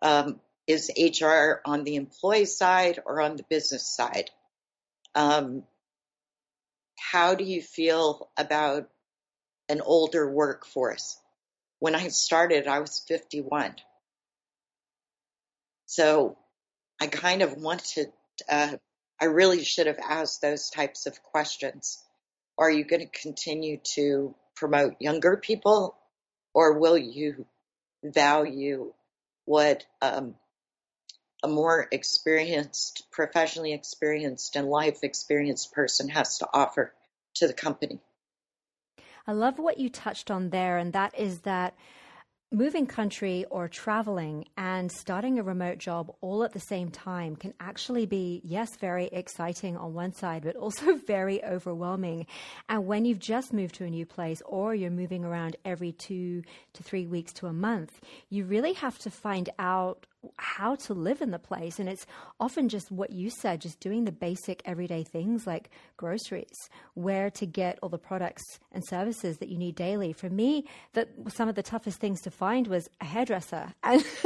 Um, 0.02 0.40
is 0.66 0.90
HR 0.99 1.61
on 1.64 1.85
the 1.85 1.95
employee 1.95 2.47
side 2.47 2.99
or 3.07 3.21
on 3.21 3.37
the 3.37 3.45
business 3.45 3.87
side? 3.87 4.31
Um, 5.14 5.62
how 6.99 7.37
do 7.37 7.45
you 7.45 7.62
feel 7.62 8.28
about 8.37 8.88
an 9.69 9.81
older 9.81 10.28
workforce? 10.28 11.16
When 11.78 11.95
I 11.95 12.09
started, 12.09 12.66
I 12.66 12.81
was 12.81 13.05
51. 13.07 13.76
So 15.87 16.37
I 17.00 17.07
kind 17.07 17.43
of 17.43 17.55
wanted, 17.55 18.09
uh, 18.49 18.76
I 19.21 19.26
really 19.26 19.62
should 19.62 19.87
have 19.87 20.00
asked 20.02 20.43
those 20.43 20.71
types 20.71 21.07
of 21.07 21.23
questions. 21.23 22.02
Are 22.59 22.71
you 22.71 22.85
going 22.85 23.07
to 23.07 23.21
continue 23.21 23.79
to 23.95 24.35
promote 24.55 24.97
younger 25.01 25.37
people, 25.37 25.97
or 26.55 26.79
will 26.79 26.97
you 26.97 27.47
value 28.03 28.93
what 29.45 29.85
um, 30.01 30.35
a 31.43 31.49
more 31.49 31.87
experienced, 31.91 33.05
professionally 33.11 33.73
experienced, 33.73 34.57
and 34.57 34.69
life 34.69 34.99
experienced 35.03 35.73
person 35.73 36.09
has 36.09 36.39
to 36.39 36.49
offer 36.53 36.95
to 37.35 37.47
the 37.47 37.53
company? 37.53 38.01
I 39.27 39.33
love 39.33 39.59
what 39.59 39.79
you 39.79 39.91
touched 39.91 40.31
on 40.31 40.51
there, 40.51 40.79
and 40.79 40.93
that 40.93 41.19
is 41.19 41.41
that 41.41 41.75
moving 42.57 42.87
country 42.87 43.45
or 43.51 43.69
traveling 43.69 44.43
and 44.57 44.91
starting 44.91 45.39
a 45.39 45.43
remote 45.43 45.77
job 45.77 46.11
all 46.23 46.43
at 46.43 46.55
the 46.55 46.59
same 46.59 46.89
time 46.89 47.37
can 47.37 47.53
actually 47.61 48.07
be, 48.07 48.41
yes, 48.43 48.77
very 48.77 49.09
exciting 49.09 49.77
on 49.77 49.93
one 49.93 50.11
side, 50.15 50.43
but 50.43 50.57
also 50.57 50.97
very 51.07 51.45
overwhelming. 51.45 52.27
And 52.71 52.87
when 52.87 53.05
you've 53.05 53.19
just 53.19 53.53
moved 53.53 53.75
to 53.75 53.85
a 53.85 53.91
new 53.91 54.07
place 54.07 54.41
or 54.47 54.75
you're 54.75 54.91
moving 54.91 55.23
around 55.23 55.57
every 55.67 55.93
two 55.93 56.43
to 56.73 56.83
three 56.83 57.07
weeks 57.07 57.35
to 57.35 57.47
a 57.47 57.53
month, 57.53 58.01
you 58.31 58.47
really 58.47 58.73
have 58.73 58.99
to 59.01 59.11
find 59.11 59.51
out 59.59 60.07
how 60.37 60.75
to 60.76 60.95
live 60.95 61.21
in 61.21 61.30
the 61.30 61.38
place. 61.38 61.78
And 61.78 61.88
it's 61.88 62.06
often 62.40 62.68
just 62.68 62.90
what 62.90 63.11
you 63.11 63.30
said, 63.30 63.61
just 63.61 63.80
doing 63.80 64.04
the 64.04 64.12
basic 64.12 64.62
everyday 64.64 65.02
things 65.02 65.47
like 65.47 65.71
groceries, 65.97 66.68
where 66.95 67.30
to 67.30 67.47
get 67.47 67.78
all 67.83 67.88
the 67.88 67.99
products 67.99 68.45
and 68.73 68.85
services 68.87 69.38
that 69.38 69.49
you 69.49 69.59
need 69.59 69.75
daily. 69.75 70.12
For 70.12 70.30
me, 70.30 70.64
that 70.95 71.09
some 71.28 71.49
of 71.49 71.54
the 71.54 71.62
toughest 71.62 71.99
things 71.99 72.21
to 72.23 72.30
find 72.30 72.66
was 72.66 72.88
a 73.00 73.04
hairdresser 73.04 73.73
and 73.83 74.04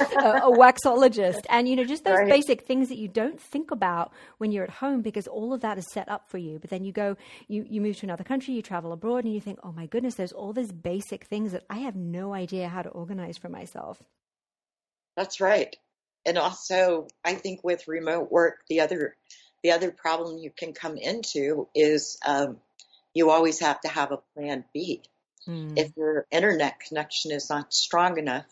a, 0.00 0.46
a, 0.46 0.56
waxologist, 0.56 1.44
and 1.48 1.68
you 1.68 1.76
know 1.76 1.84
just 1.84 2.04
those 2.04 2.18
right. 2.18 2.28
basic 2.28 2.62
things 2.62 2.88
that 2.88 2.98
you 2.98 3.08
don't 3.08 3.40
think 3.40 3.70
about 3.70 4.12
when 4.38 4.52
you're 4.52 4.64
at 4.64 4.70
home 4.70 5.02
because 5.02 5.26
all 5.26 5.52
of 5.52 5.60
that 5.60 5.78
is 5.78 5.90
set 5.92 6.08
up 6.08 6.28
for 6.28 6.38
you. 6.38 6.58
But 6.58 6.70
then 6.70 6.84
you 6.84 6.92
go, 6.92 7.16
you 7.48 7.66
you 7.68 7.80
move 7.80 7.96
to 7.98 8.06
another 8.06 8.24
country, 8.24 8.54
you 8.54 8.62
travel 8.62 8.92
abroad, 8.92 9.24
and 9.24 9.34
you 9.34 9.40
think, 9.40 9.58
oh 9.62 9.72
my 9.72 9.86
goodness, 9.86 10.14
there's 10.14 10.32
all 10.32 10.52
these 10.52 10.72
basic 10.72 11.24
things 11.26 11.52
that 11.52 11.64
I 11.70 11.78
have 11.78 11.96
no 11.96 12.34
idea 12.34 12.68
how 12.68 12.82
to 12.82 12.88
organize 12.90 13.38
for 13.38 13.48
myself. 13.48 14.02
That's 15.16 15.40
right. 15.40 15.74
And 16.26 16.38
also, 16.38 17.08
I 17.24 17.34
think 17.34 17.62
with 17.62 17.88
remote 17.88 18.30
work, 18.30 18.60
the 18.68 18.80
other 18.80 19.16
the 19.62 19.72
other 19.72 19.90
problem 19.90 20.38
you 20.38 20.50
can 20.50 20.74
come 20.74 20.96
into 20.96 21.68
is 21.74 22.18
um, 22.26 22.58
you 23.14 23.30
always 23.30 23.60
have 23.60 23.80
to 23.80 23.88
have 23.88 24.12
a 24.12 24.20
plan 24.34 24.64
B. 24.74 25.02
Mm. 25.48 25.78
If 25.78 25.96
your 25.96 26.26
internet 26.30 26.80
connection 26.80 27.32
is 27.32 27.48
not 27.48 27.72
strong 27.72 28.18
enough, 28.18 28.46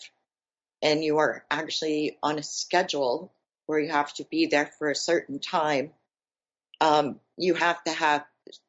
and 0.83 1.03
you 1.03 1.19
are 1.19 1.45
actually 1.51 2.19
on 2.23 2.39
a 2.39 2.43
schedule 2.43 3.33
where 3.67 3.79
you 3.79 3.91
have 3.91 4.13
to 4.15 4.25
be 4.25 4.47
there 4.47 4.71
for 4.79 4.91
a 4.91 4.97
certain 4.97 5.39
time, 5.39 5.93
um, 6.81 7.21
you 7.37 7.55
have 7.55 7.83
to 7.85 7.93
have 7.93 8.25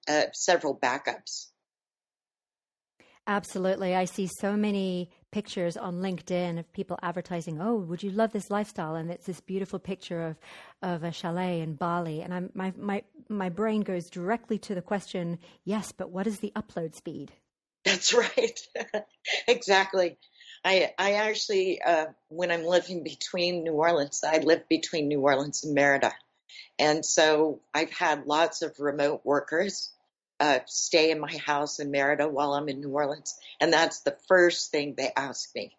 uh, 0.08 0.24
several 0.34 0.76
backups. 0.76 1.48
Absolutely. 3.26 3.96
I 3.96 4.06
see 4.06 4.28
so 4.28 4.56
many 4.56 5.10
pictures 5.34 5.76
on 5.76 5.96
LinkedIn 5.96 6.60
of 6.60 6.72
people 6.74 6.98
advertising, 7.02 7.60
"Oh, 7.60 7.76
would 7.76 8.04
you 8.04 8.12
love 8.12 8.32
this 8.32 8.52
lifestyle?" 8.52 8.96
And 8.96 9.10
it's 9.10 9.26
this 9.26 9.42
beautiful 9.42 9.80
picture 9.80 10.22
of 10.22 10.38
of 10.82 11.04
a 11.04 11.12
chalet 11.12 11.60
in 11.62 11.74
Bali, 11.74 12.22
and 12.22 12.34
I'm, 12.34 12.52
my 12.54 12.72
my 12.78 13.04
my 13.28 13.50
brain 13.50 13.82
goes 13.82 14.10
directly 14.12 14.60
to 14.60 14.76
the 14.76 14.82
question, 14.82 15.40
"Yes, 15.66 15.92
but 15.92 16.12
what 16.12 16.28
is 16.28 16.40
the 16.40 16.54
upload 16.56 16.94
speed?" 16.94 17.34
That's 17.84 18.14
right, 18.14 18.60
exactly. 19.48 20.18
I 20.64 20.94
I 21.00 21.14
actually 21.14 21.82
uh, 21.82 22.06
when 22.30 22.52
I'm 22.52 22.64
living 22.64 23.04
between 23.04 23.64
New 23.64 23.74
Orleans, 23.74 24.24
I 24.24 24.38
live 24.38 24.70
between 24.70 25.08
New 25.08 25.22
Orleans 25.22 25.64
and 25.64 25.74
Merida, 25.74 26.14
and 26.78 27.04
so 27.04 27.60
I've 27.74 27.92
had 27.92 28.28
lots 28.28 28.62
of 28.62 28.80
remote 28.80 29.22
workers 29.24 29.94
uh, 30.40 30.60
stay 30.66 31.12
in 31.12 31.20
my 31.20 31.36
house 31.38 31.80
in 31.80 31.92
Merida 31.92 32.28
while 32.28 32.54
I'm 32.54 32.70
in 32.70 32.82
New 32.82 32.92
Orleans, 32.92 33.38
and 33.60 33.72
that's 33.72 34.02
the 34.02 34.18
first 34.28 34.72
thing 34.72 34.96
they 34.96 35.12
ask 35.16 35.50
me. 35.56 35.76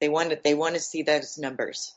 They 0.00 0.08
want 0.08 0.30
to, 0.30 0.38
they 0.42 0.54
want 0.54 0.74
to 0.74 0.80
see 0.80 1.02
those 1.02 1.38
numbers. 1.38 1.92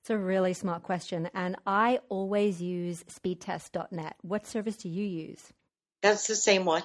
It's 0.00 0.10
a 0.10 0.18
really 0.18 0.52
smart 0.52 0.82
question, 0.82 1.28
and 1.34 1.56
I 1.66 2.00
always 2.08 2.60
use 2.60 3.04
speedtest.net. 3.04 4.16
What 4.22 4.46
service 4.46 4.76
do 4.76 4.88
you 4.88 5.04
use? 5.04 5.52
That's 6.02 6.26
the 6.26 6.34
same 6.34 6.64
one. 6.64 6.82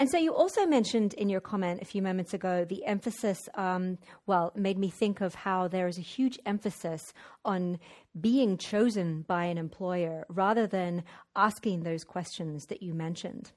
And 0.00 0.08
so 0.08 0.16
you 0.16 0.32
also 0.32 0.64
mentioned 0.64 1.14
in 1.14 1.28
your 1.28 1.40
comment 1.40 1.82
a 1.82 1.84
few 1.84 2.02
moments 2.02 2.32
ago 2.32 2.64
the 2.64 2.84
emphasis, 2.84 3.48
um, 3.54 3.98
well, 4.26 4.52
made 4.54 4.78
me 4.78 4.90
think 4.90 5.20
of 5.20 5.34
how 5.34 5.66
there 5.66 5.88
is 5.88 5.98
a 5.98 6.02
huge 6.02 6.38
emphasis 6.46 7.12
on 7.44 7.80
being 8.18 8.58
chosen 8.58 9.22
by 9.22 9.46
an 9.46 9.58
employer 9.58 10.24
rather 10.28 10.68
than 10.68 11.02
asking 11.34 11.82
those 11.82 12.04
questions 12.04 12.66
that 12.66 12.80
you 12.80 12.94
mentioned. 12.94 13.50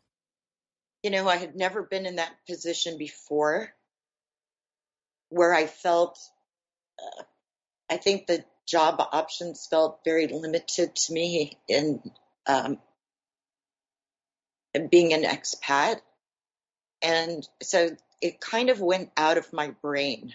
You 1.03 1.11
know, 1.11 1.27
I 1.27 1.35
had 1.35 1.55
never 1.55 1.83
been 1.83 2.07
in 2.07 2.15
that 2.15 2.33
position 2.47 2.97
before 2.97 3.73
where 5.29 5.53
I 5.53 5.67
felt, 5.67 6.17
uh, 6.99 7.23
I 7.89 7.97
think 7.97 8.25
the 8.25 8.43
job 8.67 8.95
options 8.99 9.67
felt 9.69 9.99
very 10.03 10.27
limited 10.27 10.95
to 10.95 11.13
me 11.13 11.59
in 11.67 12.01
um, 12.47 12.79
being 14.89 15.13
an 15.13 15.23
expat 15.23 16.01
and 17.01 17.47
so 17.61 17.89
it 18.21 18.39
kind 18.39 18.69
of 18.69 18.79
went 18.79 19.11
out 19.17 19.37
of 19.37 19.51
my 19.51 19.71
brain 19.81 20.33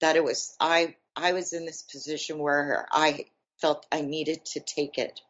that 0.00 0.16
it 0.16 0.24
was 0.24 0.54
I 0.60 0.96
I 1.16 1.32
was 1.32 1.52
in 1.52 1.66
this 1.66 1.82
position 1.82 2.38
where 2.38 2.86
I 2.92 3.26
felt 3.60 3.86
I 3.90 4.02
needed 4.02 4.44
to 4.52 4.60
take 4.60 4.98
it 4.98 5.20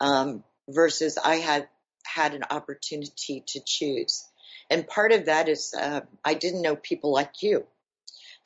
um, 0.00 0.42
versus 0.68 1.16
I 1.16 1.36
had 1.36 1.68
had 2.04 2.34
an 2.34 2.44
opportunity 2.50 3.44
to 3.46 3.60
choose. 3.64 4.24
And 4.70 4.86
part 4.86 5.12
of 5.12 5.26
that 5.26 5.48
is 5.48 5.74
uh, 5.78 6.00
I 6.24 6.34
didn't 6.34 6.62
know 6.62 6.76
people 6.76 7.12
like 7.12 7.42
you 7.42 7.66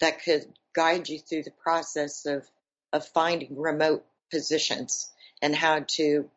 that 0.01 0.23
could 0.23 0.53
guide 0.75 1.09
you 1.09 1.19
through 1.19 1.45
the 1.45 1.51
process 1.51 2.27
of 2.27 2.47
of 2.93 3.07
finding 3.07 3.57
remote 3.59 4.05
positions 4.31 5.11
and 5.41 5.55
how 5.55 5.85
to 5.87 6.29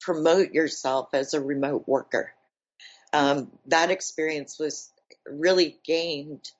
promote 0.00 0.52
yourself 0.52 1.08
as 1.12 1.32
a 1.32 1.40
remote 1.40 1.84
worker 1.86 2.32
um, 3.12 3.50
that 3.66 3.90
experience 3.90 4.58
was 4.58 4.90
really 5.26 5.78
gained 5.84 6.50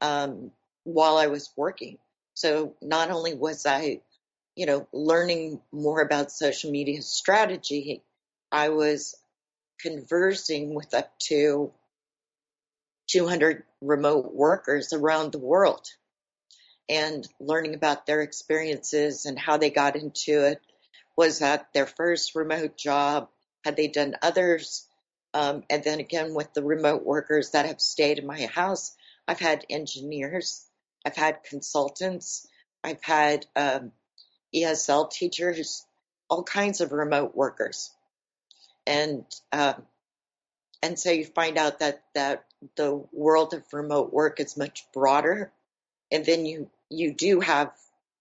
um, 0.00 0.50
while 0.84 1.16
I 1.16 1.26
was 1.26 1.50
working. 1.56 1.98
So 2.34 2.74
not 2.82 3.10
only 3.10 3.34
was 3.34 3.66
I, 3.66 4.00
you 4.54 4.66
know, 4.66 4.86
learning 4.92 5.60
more 5.72 6.00
about 6.00 6.30
social 6.30 6.70
media 6.70 7.02
strategy, 7.02 8.02
I 8.52 8.68
was 8.68 9.16
conversing 9.80 10.74
with 10.74 10.94
up 10.94 11.18
to 11.28 11.72
200 13.08 13.64
remote 13.80 14.34
workers 14.34 14.92
around 14.92 15.32
the 15.32 15.38
world 15.38 15.86
and 16.88 17.26
learning 17.40 17.74
about 17.74 18.06
their 18.06 18.20
experiences 18.20 19.26
and 19.26 19.38
how 19.38 19.56
they 19.56 19.70
got 19.70 19.96
into 19.96 20.44
it. 20.44 20.60
Was 21.16 21.40
that 21.40 21.72
their 21.72 21.86
first 21.86 22.34
remote 22.34 22.76
job? 22.76 23.28
Had 23.64 23.76
they 23.76 23.88
done 23.88 24.16
others? 24.22 24.86
Um, 25.36 25.64
and 25.68 25.84
then 25.84 26.00
again, 26.00 26.32
with 26.32 26.54
the 26.54 26.62
remote 26.62 27.04
workers 27.04 27.50
that 27.50 27.66
have 27.66 27.78
stayed 27.78 28.18
in 28.18 28.26
my 28.26 28.46
house, 28.46 28.96
I've 29.28 29.38
had 29.38 29.66
engineers, 29.68 30.64
I've 31.04 31.14
had 31.14 31.44
consultants, 31.44 32.48
I've 32.82 33.02
had 33.02 33.44
um, 33.54 33.92
ESL 34.54 35.10
teachers, 35.10 35.84
all 36.30 36.42
kinds 36.42 36.80
of 36.80 36.90
remote 36.90 37.36
workers, 37.36 37.90
and 38.86 39.26
uh, 39.52 39.74
and 40.82 40.98
so 40.98 41.10
you 41.10 41.26
find 41.26 41.58
out 41.58 41.80
that 41.80 42.02
that 42.14 42.46
the 42.76 43.04
world 43.12 43.52
of 43.52 43.62
remote 43.74 44.14
work 44.14 44.40
is 44.40 44.56
much 44.56 44.86
broader, 44.94 45.52
and 46.10 46.24
then 46.24 46.46
you 46.46 46.70
you 46.88 47.12
do 47.12 47.40
have 47.40 47.72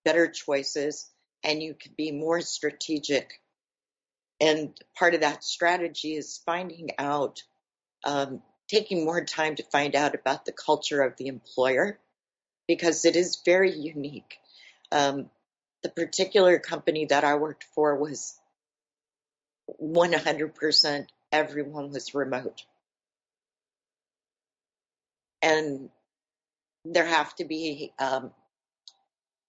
better 0.04 0.28
choices, 0.28 1.10
and 1.46 1.64
you 1.64 1.76
can 1.76 1.94
be 1.96 2.12
more 2.12 2.42
strategic 2.42 3.40
and 4.39 4.74
part 4.98 5.13
of 5.13 5.22
that 5.22 5.44
strategy 5.44 6.15
is 6.15 6.42
finding 6.46 6.89
out, 6.98 7.44
um, 8.04 8.42
taking 8.68 9.06
more 9.06 9.24
time 9.24 9.56
to 9.56 9.63
find 9.63 9.96
out 9.96 10.15
about 10.15 10.46
the 10.46 10.51
culture 10.51 11.01
of 11.01 11.15
the 11.18 11.27
employer 11.27 12.00
because 12.68 13.06
it 13.06 13.15
is 13.15 13.42
very 13.46 13.72
unique. 13.72 14.38
Um, 14.92 15.30
the 15.84 15.89
particular 15.89 16.60
company 16.60 17.06
that 17.06 17.24
I 17.24 17.36
worked 17.36 17.65
for 17.75 17.96
was 17.96 18.39
100% 19.82 21.08
everyone 21.32 21.92
was 21.92 22.15
remote. 22.15 22.63
And 25.42 25.89
there 26.84 27.06
have 27.06 27.36
to 27.36 27.46
be 27.46 27.94
um, 28.00 28.32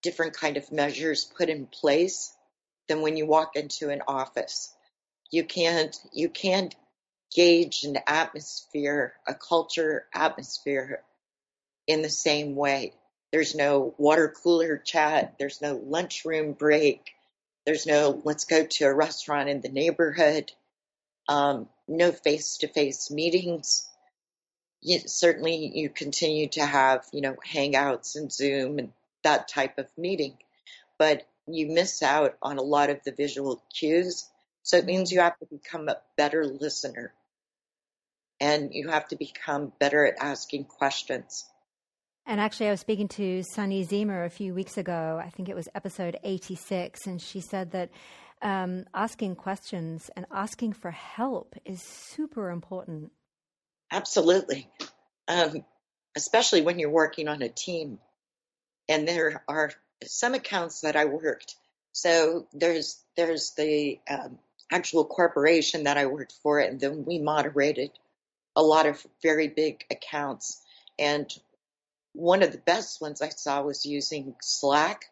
different 0.02 0.35
kind 0.35 0.57
of 0.57 0.71
measures 0.71 1.25
put 1.25 1.49
in 1.49 1.66
place 1.66 2.35
than 2.88 3.02
when 3.02 3.16
you 3.16 3.26
walk 3.26 3.57
into 3.57 3.88
an 3.88 4.02
office 4.07 4.75
you 5.30 5.45
can't 5.45 5.99
you 6.12 6.28
can't 6.28 6.75
gauge 7.35 7.85
an 7.85 7.99
atmosphere, 8.06 9.14
a 9.26 9.35
culture 9.35 10.06
atmosphere 10.14 11.02
in 11.87 12.02
the 12.02 12.11
same 12.11 12.54
way. 12.54 12.95
There's 13.33 13.54
no 13.54 13.95
water 13.99 14.33
cooler 14.42 14.78
chat, 14.78 15.35
there's 15.38 15.61
no 15.61 15.75
lunchroom 15.75 16.52
break, 16.52 17.12
there's 17.64 17.87
no 17.87 18.21
let's 18.25 18.45
go 18.45 18.64
to 18.64 18.85
a 18.85 18.95
restaurant 18.95 19.49
in 19.49 19.61
the 19.61 19.68
neighborhood, 19.68 20.52
um, 21.28 21.68
no 21.88 22.12
face 22.12 22.59
to 22.59 22.68
face 22.68 23.11
meetings. 23.11 23.88
You, 24.83 25.00
certainly, 25.06 25.73
you 25.75 25.88
continue 25.88 26.49
to 26.50 26.64
have, 26.64 27.04
you 27.12 27.21
know, 27.21 27.35
hangouts 27.45 28.14
and 28.14 28.33
Zoom 28.33 28.78
and 28.78 28.92
that 29.25 29.49
type 29.49 29.78
of 29.78 29.88
meeting, 29.99 30.37
but 30.99 31.26
you 31.49 31.66
miss 31.66 32.02
out 32.02 32.37
on 32.40 32.59
a 32.59 32.62
lot 32.62 32.90
of 32.90 33.02
the 33.02 33.11
visual 33.11 33.62
cues 33.75 34.28
so 34.67 34.77
it 34.77 34.85
means 34.85 35.13
you 35.13 35.21
have 35.21 35.39
to 35.39 35.47
become 35.47 35.89
a 35.89 35.99
better 36.17 36.45
listener 36.45 37.15
and 38.41 38.71
you 38.73 38.89
have 38.89 39.07
to 39.07 39.17
become 39.17 39.73
better 39.79 40.05
at 40.05 40.17
asking 40.21 40.65
questions. 40.65 41.45
And 42.27 42.41
actually, 42.41 42.67
I 42.67 42.71
was 42.73 42.81
speaking 42.81 43.07
to 43.11 43.45
Sunny 43.45 43.87
Zemer 43.87 44.27
a 44.27 44.29
few 44.29 44.55
weeks 44.55 44.77
ago. 44.77 45.23
I 45.25 45.31
think 45.31 45.49
it 45.49 45.55
was 45.55 45.69
episode 45.77 46.19
86, 46.25 47.07
and 47.07 47.23
she 47.23 47.41
said 47.41 47.71
that 47.71 47.91
um, 48.43 48.87
asking 48.93 49.37
questions 49.37 50.11
and 50.17 50.27
asking 50.33 50.73
for 50.73 50.91
help 50.91 51.55
is 51.65 51.81
super 51.81 52.51
important. 52.51 53.13
Absolutely. 53.93 54.69
Um, 55.29 55.65
especially 56.17 56.63
when 56.63 56.81
you're 56.81 56.91
working 56.91 57.29
on 57.29 57.41
a 57.41 57.49
team. 57.49 58.01
and 58.89 59.07
there 59.07 59.45
are 59.47 59.71
some 60.05 60.35
accounts 60.35 60.81
that 60.81 60.97
I 60.97 61.05
worked. 61.05 61.55
So 61.93 62.49
there's 62.53 63.01
there's 63.17 63.53
the 63.57 64.01
um, 64.11 64.41
actual 64.71 65.05
corporation 65.05 65.85
that 65.85 65.97
I 65.97 66.07
worked 66.07 66.35
for, 66.43 66.59
and 66.59 66.81
then 66.81 67.05
we 67.05 67.19
moderated 67.19 67.91
a 68.55 68.63
lot 68.63 68.87
of 68.87 69.05
very 69.23 69.49
big 69.49 69.85
accounts. 69.91 70.63
And 70.99 71.33
one 72.13 72.43
of 72.43 72.53
the 72.53 72.59
best 72.59 73.01
ones 73.01 73.21
I 73.21 73.29
saw 73.29 73.63
was 73.63 73.85
using 73.85 74.35
Slack 74.41 75.05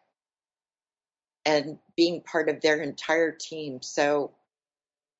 and 1.45 1.77
being 1.95 2.21
part 2.21 2.49
of 2.49 2.61
their 2.61 2.81
entire 2.81 3.31
team. 3.31 3.81
So 3.81 4.31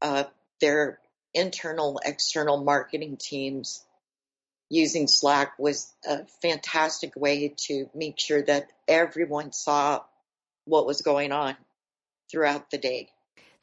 uh, 0.02 0.24
their 0.60 1.00
internal, 1.34 2.00
external 2.04 2.64
marketing 2.64 3.18
teams 3.18 3.86
using 4.70 5.08
Slack 5.08 5.60
was 5.60 5.94
a 6.08 6.26
fantastic 6.42 7.16
way 7.16 7.54
to 7.68 7.90
make 7.94 8.20
sure 8.20 8.42
that 8.42 8.72
everyone 8.88 9.52
saw 9.52 10.02
what 10.66 10.88
was 10.88 11.04
going 11.04 11.32
on 11.32 11.56
throughout 12.32 12.72
the 12.72 12.80
day. 12.80 13.10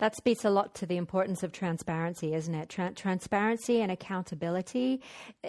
That 0.03 0.17
speaks 0.17 0.45
a 0.45 0.51
lot 0.51 0.75
to 0.75 0.87
the 0.87 0.97
importance 0.97 1.45
of 1.45 1.53
transparency, 1.53 2.35
isn't 2.35 2.57
it? 2.57 2.69
Tra- 2.69 2.91
transparency 2.91 3.81
and 3.83 3.93
accountability. 3.93 5.01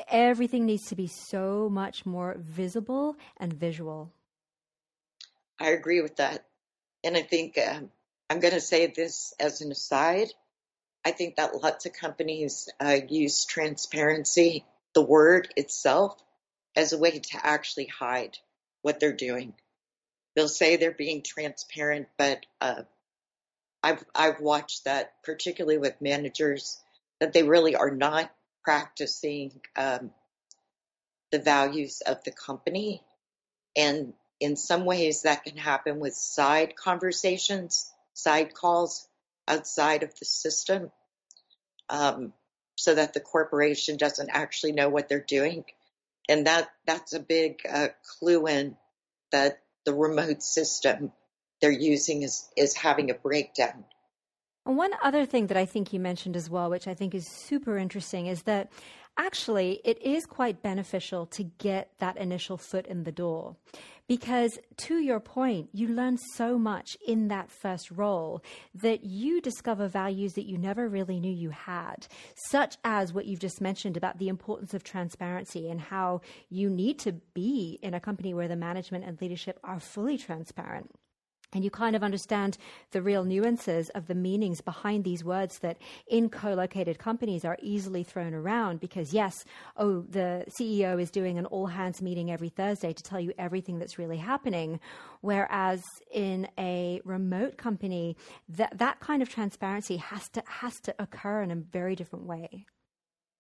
Everything 0.08 0.68
needs 0.68 0.86
to 0.90 0.96
be 0.96 1.08
so 1.08 1.70
much 1.72 2.06
more 2.06 2.36
visible 2.38 3.16
and 3.38 3.52
visual. 3.52 4.12
I 5.60 5.70
agree 5.70 6.02
with 6.02 6.18
that. 6.18 6.46
And 7.04 7.18
I 7.18 7.24
think 7.24 7.58
um, 7.58 7.90
I'm 8.30 8.40
going 8.42 8.54
to 8.54 8.62
say 8.62 8.86
this 8.86 9.34
as 9.40 9.62
an 9.62 9.72
aside. 9.72 10.28
I 11.04 11.14
think 11.14 11.38
that 11.38 11.56
lots 11.56 11.88
of 11.88 11.94
companies 11.94 12.70
uh, 12.80 13.00
use 13.10 13.46
transparency, 13.46 14.66
the 14.94 15.02
word 15.02 15.52
itself, 15.58 16.16
as 16.76 16.94
a 16.94 17.00
way 17.00 17.18
to 17.18 17.40
actually 17.44 17.88
hide 17.88 18.38
what 18.84 19.00
they're 19.00 19.14
doing. 19.14 19.56
They'll 20.36 20.48
say 20.48 20.76
they're 20.76 20.92
being 20.92 21.24
transparent, 21.24 22.08
but 22.20 22.46
uh, 22.62 22.84
I've 23.84 24.04
I've 24.16 24.40
watched 24.40 24.86
that 24.86 25.22
particularly 25.24 25.78
with 25.78 26.02
managers 26.02 26.80
that 27.20 27.34
they 27.34 27.44
really 27.44 27.76
are 27.76 27.92
not 27.92 28.32
practicing 28.64 29.62
um, 29.76 30.12
the 31.32 31.40
values 31.40 32.02
of 32.02 32.24
the 32.24 32.32
company, 32.32 33.04
and 33.76 34.14
in 34.40 34.56
some 34.56 34.86
ways 34.86 35.24
that 35.24 35.44
can 35.44 35.58
happen 35.58 36.00
with 36.00 36.14
side 36.14 36.76
conversations, 36.78 37.92
side 38.14 38.54
calls 38.54 39.08
outside 39.48 40.04
of 40.04 40.18
the 40.18 40.26
system, 40.26 40.90
um, 41.90 42.32
so 42.76 42.96
that 42.96 43.14
the 43.14 43.20
corporation 43.20 43.98
doesn't 43.98 44.30
actually 44.30 44.72
know 44.72 44.88
what 44.88 45.10
they're 45.10 45.20
doing, 45.20 45.66
and 46.30 46.48
that 46.48 46.70
that's 46.86 47.14
a 47.14 47.20
big 47.20 47.60
uh, 47.70 47.90
clue 48.18 48.48
in 48.48 48.78
that 49.34 49.60
the 49.86 49.94
remote 49.94 50.42
system 50.42 51.12
they're 51.64 51.72
using 51.72 52.24
is, 52.24 52.50
is 52.58 52.76
having 52.76 53.10
a 53.10 53.14
breakdown. 53.14 53.86
One 54.66 54.92
other 55.02 55.26
thing 55.26 55.48
that 55.48 55.56
I 55.56 55.66
think 55.66 55.94
you 55.94 56.00
mentioned 56.00 56.36
as 56.36 56.50
well, 56.50 56.70
which 56.70 56.90
I 56.90 56.94
think 56.94 57.16
is 57.16 57.26
super 57.26 57.78
interesting, 57.78 58.28
is 58.28 58.44
that 58.44 58.70
actually 59.18 59.80
it 59.86 60.02
is 60.02 60.26
quite 60.26 60.62
beneficial 60.62 61.26
to 61.28 61.44
get 61.44 61.92
that 62.00 62.18
initial 62.18 62.58
foot 62.58 62.86
in 62.86 63.04
the 63.04 63.14
door. 63.14 63.56
Because 64.10 64.60
to 64.88 64.96
your 64.96 65.22
point, 65.22 65.70
you 65.72 65.88
learn 65.88 66.18
so 66.18 66.60
much 66.60 66.98
in 67.08 67.30
that 67.30 67.50
first 67.50 67.90
role 67.92 68.44
that 68.76 69.06
you 69.06 69.40
discover 69.40 69.88
values 69.88 70.34
that 70.34 70.46
you 70.46 70.58
never 70.58 70.90
really 70.90 71.22
knew 71.22 71.32
you 71.32 71.52
had, 71.52 72.08
such 72.50 72.76
as 72.84 73.14
what 73.14 73.26
you've 73.26 73.40
just 73.40 73.62
mentioned 73.62 73.96
about 73.96 74.18
the 74.18 74.28
importance 74.28 74.74
of 74.74 74.84
transparency 74.84 75.70
and 75.70 75.80
how 75.80 76.20
you 76.50 76.70
need 76.70 77.00
to 77.00 77.14
be 77.34 77.80
in 77.82 77.94
a 77.94 78.02
company 78.02 78.34
where 78.34 78.50
the 78.50 78.58
management 78.58 79.06
and 79.06 79.22
leadership 79.22 79.60
are 79.64 79.80
fully 79.80 80.18
transparent. 80.18 80.92
And 81.56 81.64
you 81.64 81.70
kind 81.70 81.96
of 81.96 82.04
understand 82.04 82.58
the 82.92 83.02
real 83.02 83.24
nuances 83.24 83.90
of 83.90 84.08
the 84.08 84.16
meanings 84.16 84.62
behind 84.62 85.04
these 85.04 85.24
words 85.24 85.60
that 85.60 85.78
in 86.08 86.30
co 86.30 86.54
located 86.54 87.00
companies 87.00 87.46
are 87.46 87.58
easily 87.62 88.04
thrown 88.04 88.34
around 88.34 88.80
because, 88.80 89.14
yes, 89.14 89.46
oh, 89.78 90.02
the 90.10 90.46
CEO 90.60 91.02
is 91.02 91.12
doing 91.12 91.38
an 91.38 91.46
all 91.46 91.68
hands 91.68 92.02
meeting 92.02 92.32
every 92.32 92.50
Thursday 92.50 92.94
to 92.94 93.04
tell 93.04 93.20
you 93.20 93.34
everything 93.38 93.80
that's 93.80 93.98
really 93.98 94.18
happening. 94.18 94.80
Whereas 95.22 95.84
in 96.12 96.48
a 96.58 97.02
remote 97.06 97.58
company, 97.58 98.18
that, 98.50 98.78
that 98.78 99.00
kind 99.00 99.22
of 99.22 99.30
transparency 99.30 99.98
has 99.98 100.30
to, 100.30 100.44
has 100.48 100.80
to 100.82 100.96
occur 101.00 101.42
in 101.42 101.52
a 101.52 101.56
very 101.56 101.96
different 101.96 102.26
way. 102.26 102.66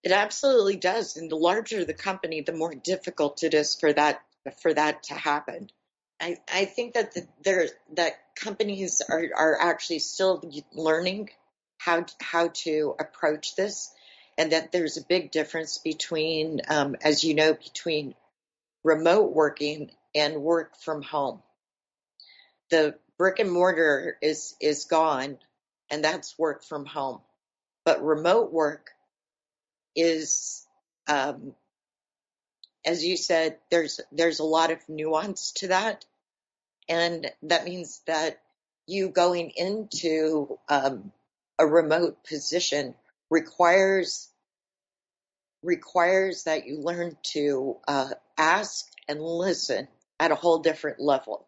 It 0.03 0.11
absolutely 0.11 0.75
does. 0.75 1.15
And 1.15 1.31
the 1.31 1.37
larger 1.37 1.85
the 1.85 1.93
company, 1.93 2.41
the 2.41 2.51
more 2.51 2.75
difficult 2.75 3.43
it 3.43 3.53
is 3.53 3.75
for 3.75 3.93
that, 3.93 4.21
for 4.61 4.73
that 4.73 5.03
to 5.03 5.13
happen. 5.13 5.69
I, 6.21 6.37
I 6.51 6.65
think 6.65 6.93
that 6.93 7.13
the, 7.13 7.27
there 7.43 7.67
that 7.95 8.13
companies 8.35 9.01
are, 9.07 9.25
are 9.35 9.57
actually 9.59 9.99
still 9.99 10.41
learning 10.73 11.29
how 11.77 12.05
how 12.21 12.49
to 12.49 12.95
approach 12.99 13.55
this, 13.55 13.91
and 14.37 14.51
that 14.51 14.71
there's 14.71 14.97
a 14.97 15.05
big 15.05 15.31
difference 15.31 15.77
between, 15.77 16.61
um, 16.69 16.95
as 17.01 17.23
you 17.23 17.33
know, 17.33 17.53
between 17.53 18.15
remote 18.83 19.33
working 19.33 19.91
and 20.15 20.41
work 20.41 20.77
from 20.77 21.01
home. 21.01 21.41
The 22.69 22.95
brick 23.17 23.39
and 23.39 23.51
mortar 23.51 24.17
is 24.21 24.55
is 24.61 24.85
gone, 24.85 25.37
and 25.89 26.03
that's 26.03 26.37
work 26.39 26.63
from 26.63 26.85
home. 26.85 27.21
But 27.85 28.03
remote 28.03 28.51
work 28.51 28.91
is 29.95 30.65
um, 31.07 31.53
as 32.85 33.03
you 33.03 33.17
said, 33.17 33.57
there's 33.69 34.01
there's 34.11 34.39
a 34.39 34.43
lot 34.45 34.71
of 34.71 34.79
nuance 34.89 35.51
to 35.53 35.67
that, 35.67 36.05
and 36.89 37.31
that 37.43 37.65
means 37.65 38.01
that 38.07 38.41
you 38.87 39.09
going 39.09 39.51
into 39.55 40.59
um, 40.69 41.11
a 41.57 41.65
remote 41.65 42.23
position 42.23 42.95
requires 43.29 44.29
requires 45.61 46.43
that 46.43 46.67
you 46.67 46.81
learn 46.81 47.17
to 47.23 47.77
uh, 47.87 48.09
ask 48.37 48.85
and 49.07 49.21
listen 49.21 49.87
at 50.19 50.31
a 50.31 50.35
whole 50.35 50.59
different 50.59 50.99
level. 50.99 51.47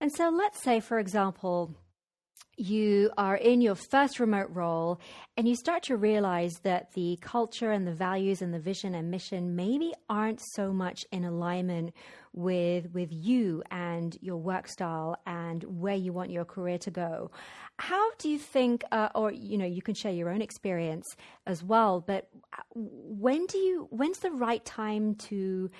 And 0.00 0.12
so, 0.12 0.28
let's 0.28 0.60
say, 0.60 0.80
for 0.80 0.98
example, 0.98 1.74
you 2.56 3.10
are 3.18 3.36
in 3.36 3.60
your 3.60 3.74
first 3.74 4.18
remote 4.18 4.48
role 4.50 4.98
and 5.36 5.46
you 5.46 5.54
start 5.54 5.82
to 5.84 5.96
realize 5.96 6.54
that 6.62 6.92
the 6.94 7.18
culture 7.20 7.70
and 7.70 7.86
the 7.86 7.92
values 7.92 8.40
and 8.40 8.52
the 8.52 8.58
vision 8.58 8.94
and 8.94 9.10
mission 9.10 9.54
maybe 9.54 9.92
aren't 10.08 10.40
so 10.54 10.72
much 10.72 11.04
in 11.12 11.24
alignment 11.24 11.92
with 12.32 12.90
with 12.92 13.08
you 13.10 13.62
and 13.70 14.16
your 14.20 14.36
work 14.36 14.68
style 14.68 15.16
and 15.26 15.64
where 15.64 15.94
you 15.94 16.12
want 16.12 16.30
your 16.30 16.44
career 16.44 16.78
to 16.78 16.90
go. 16.90 17.30
How 17.78 18.12
do 18.14 18.28
you 18.28 18.38
think 18.38 18.84
uh, 18.90 19.08
or 19.14 19.32
you 19.32 19.58
know 19.58 19.66
you 19.66 19.82
can 19.82 19.94
share 19.94 20.12
your 20.12 20.30
own 20.30 20.40
experience 20.40 21.06
as 21.46 21.62
well 21.62 22.00
but 22.00 22.28
when 22.74 23.46
do 23.46 23.58
you 23.58 23.86
when's 23.90 24.18
the 24.18 24.30
right 24.30 24.64
time 24.64 25.14
to 25.14 25.70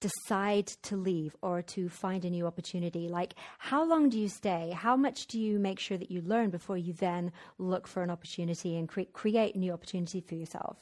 decide 0.00 0.66
to 0.82 0.96
leave 0.96 1.36
or 1.42 1.62
to 1.62 1.88
find 1.88 2.24
a 2.24 2.30
new 2.30 2.46
opportunity? 2.46 3.08
Like, 3.08 3.34
how 3.58 3.84
long 3.84 4.08
do 4.08 4.18
you 4.18 4.28
stay? 4.28 4.70
How 4.70 4.96
much 4.96 5.26
do 5.26 5.40
you 5.40 5.58
make 5.58 5.78
sure 5.78 5.98
that 5.98 6.10
you 6.10 6.20
learn 6.22 6.50
before 6.50 6.76
you 6.76 6.92
then 6.92 7.32
look 7.58 7.86
for 7.86 8.02
an 8.02 8.10
opportunity 8.10 8.76
and 8.76 8.88
cre- 8.88 9.02
create 9.12 9.54
a 9.54 9.58
new 9.58 9.72
opportunity 9.72 10.20
for 10.20 10.34
yourself? 10.34 10.78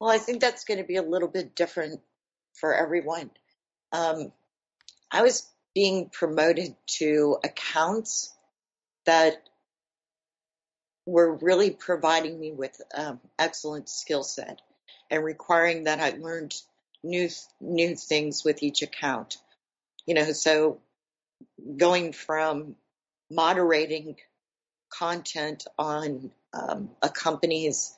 Well, 0.00 0.10
I 0.10 0.18
think 0.18 0.40
that's 0.40 0.64
going 0.64 0.78
to 0.78 0.84
be 0.84 0.96
a 0.96 1.02
little 1.02 1.28
bit 1.28 1.54
different 1.54 2.00
for 2.54 2.74
everyone. 2.74 3.30
Um, 3.92 4.32
I 5.10 5.22
was 5.22 5.48
being 5.74 6.08
promoted 6.10 6.74
to 6.98 7.38
accounts 7.44 8.34
that 9.06 9.48
were 11.06 11.34
really 11.36 11.70
providing 11.70 12.38
me 12.38 12.52
with 12.52 12.80
um, 12.94 13.20
excellent 13.38 13.88
skill 13.88 14.22
set 14.22 14.60
and 15.10 15.22
requiring 15.22 15.84
that 15.84 16.00
I 16.00 16.10
learned 16.10 16.54
new 17.04 17.28
new 17.60 17.94
things 17.94 18.42
with 18.44 18.62
each 18.62 18.82
account. 18.82 19.36
You 20.06 20.14
know, 20.14 20.32
so 20.32 20.80
going 21.76 22.12
from 22.12 22.76
moderating 23.30 24.16
content 24.90 25.66
on 25.78 26.30
um, 26.52 26.90
a 27.02 27.08
company's 27.08 27.94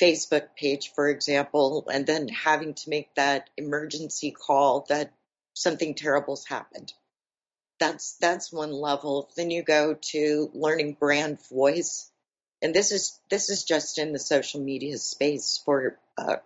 Facebook 0.00 0.48
page, 0.56 0.92
for 0.94 1.08
example, 1.08 1.88
and 1.92 2.06
then 2.06 2.28
having 2.28 2.74
to 2.74 2.90
make 2.90 3.14
that 3.16 3.50
emergency 3.56 4.30
call 4.30 4.86
that 4.88 5.12
something 5.54 5.94
terrible's 5.94 6.46
happened. 6.46 6.92
That's 7.78 8.16
that's 8.18 8.52
one 8.52 8.72
level. 8.72 9.30
Then 9.36 9.50
you 9.50 9.62
go 9.62 9.96
to 10.12 10.50
learning 10.54 10.96
brand 11.00 11.38
voice, 11.48 12.10
and 12.62 12.74
this 12.74 12.92
is 12.92 13.18
this 13.30 13.48
is 13.48 13.64
just 13.64 13.98
in 13.98 14.12
the 14.12 14.18
social 14.18 14.60
media 14.60 14.98
space 14.98 15.60
for 15.64 15.98
uh, 16.16 16.36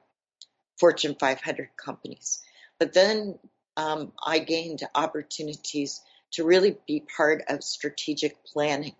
Fortune 0.85 1.17
500 1.19 1.71
companies. 1.79 2.43
But 2.79 2.93
then 2.93 3.39
um, 3.79 4.13
I 4.23 4.41
gained 4.41 4.83
opportunities 4.95 6.03
to 6.33 6.45
really 6.45 6.77
be 6.87 7.07
part 7.17 7.45
of 7.49 7.65
strategic 7.65 8.45
planning. 8.45 8.97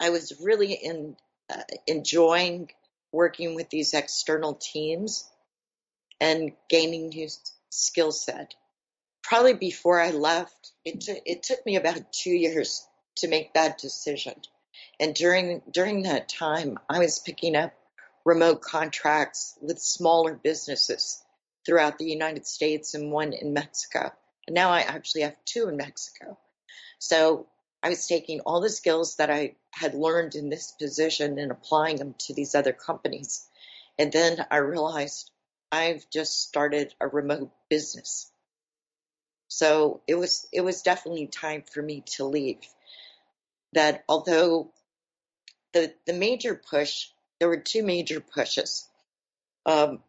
I 0.00 0.10
was 0.10 0.40
really 0.40 0.72
in, 0.72 1.16
uh, 1.48 1.62
enjoying 1.86 2.72
working 3.12 3.54
with 3.54 3.70
these 3.70 3.94
external 3.94 4.54
teams 4.54 5.30
and 6.20 6.52
gaining 6.68 7.10
new 7.10 7.28
skill 7.70 8.12
set. 8.12 8.56
probably 9.22 9.54
before 9.54 10.00
I 10.00 10.10
left, 10.10 10.72
it, 10.84 11.02
t- 11.02 11.22
it 11.26 11.44
took 11.44 11.64
me 11.66 11.76
about 11.76 12.12
two 12.12 12.30
years 12.30 12.86
to 13.18 13.28
make 13.28 13.54
that 13.54 13.78
decision. 13.78 14.34
And 15.00 15.14
during 15.14 15.62
during 15.70 16.02
that 16.04 16.28
time, 16.28 16.78
I 16.90 16.98
was 17.00 17.20
picking 17.20 17.56
up 17.56 17.74
remote 18.26 18.60
contracts 18.60 19.56
with 19.62 19.78
smaller 19.78 20.34
businesses 20.34 21.22
throughout 21.64 21.96
the 21.96 22.04
United 22.04 22.44
States 22.44 22.92
and 22.94 23.12
one 23.12 23.32
in 23.32 23.54
Mexico. 23.54 24.12
And 24.48 24.54
now 24.54 24.70
I 24.70 24.80
actually 24.80 25.22
have 25.22 25.36
two 25.44 25.68
in 25.68 25.76
Mexico. 25.76 26.36
So 26.98 27.46
I 27.84 27.88
was 27.88 28.08
taking 28.08 28.40
all 28.40 28.60
the 28.60 28.68
skills 28.68 29.16
that 29.16 29.30
I 29.30 29.54
had 29.70 29.94
learned 29.94 30.34
in 30.34 30.50
this 30.50 30.72
position 30.72 31.38
and 31.38 31.52
applying 31.52 31.96
them 31.96 32.16
to 32.26 32.34
these 32.34 32.56
other 32.56 32.72
companies. 32.72 33.46
And 33.96 34.12
then 34.12 34.44
I 34.50 34.56
realized 34.56 35.30
I've 35.70 36.10
just 36.10 36.42
started 36.42 36.92
a 37.00 37.06
remote 37.06 37.52
business. 37.70 38.28
So 39.46 40.00
it 40.08 40.16
was 40.16 40.48
it 40.52 40.62
was 40.62 40.82
definitely 40.82 41.28
time 41.28 41.62
for 41.62 41.80
me 41.80 42.02
to 42.16 42.24
leave. 42.24 42.66
That 43.72 44.02
although 44.08 44.72
the 45.72 45.94
the 46.06 46.12
major 46.12 46.56
push, 46.56 47.06
there 47.38 47.48
were 47.48 47.58
two 47.58 47.82
major 47.82 48.20
pushes. 48.20 48.88
Um, 49.64 50.00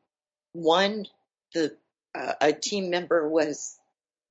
one, 0.53 1.07
the 1.53 1.75
uh, 2.15 2.33
a 2.41 2.53
team 2.53 2.89
member 2.89 3.27
was 3.27 3.77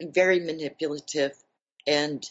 very 0.00 0.40
manipulative 0.40 1.32
and 1.86 2.28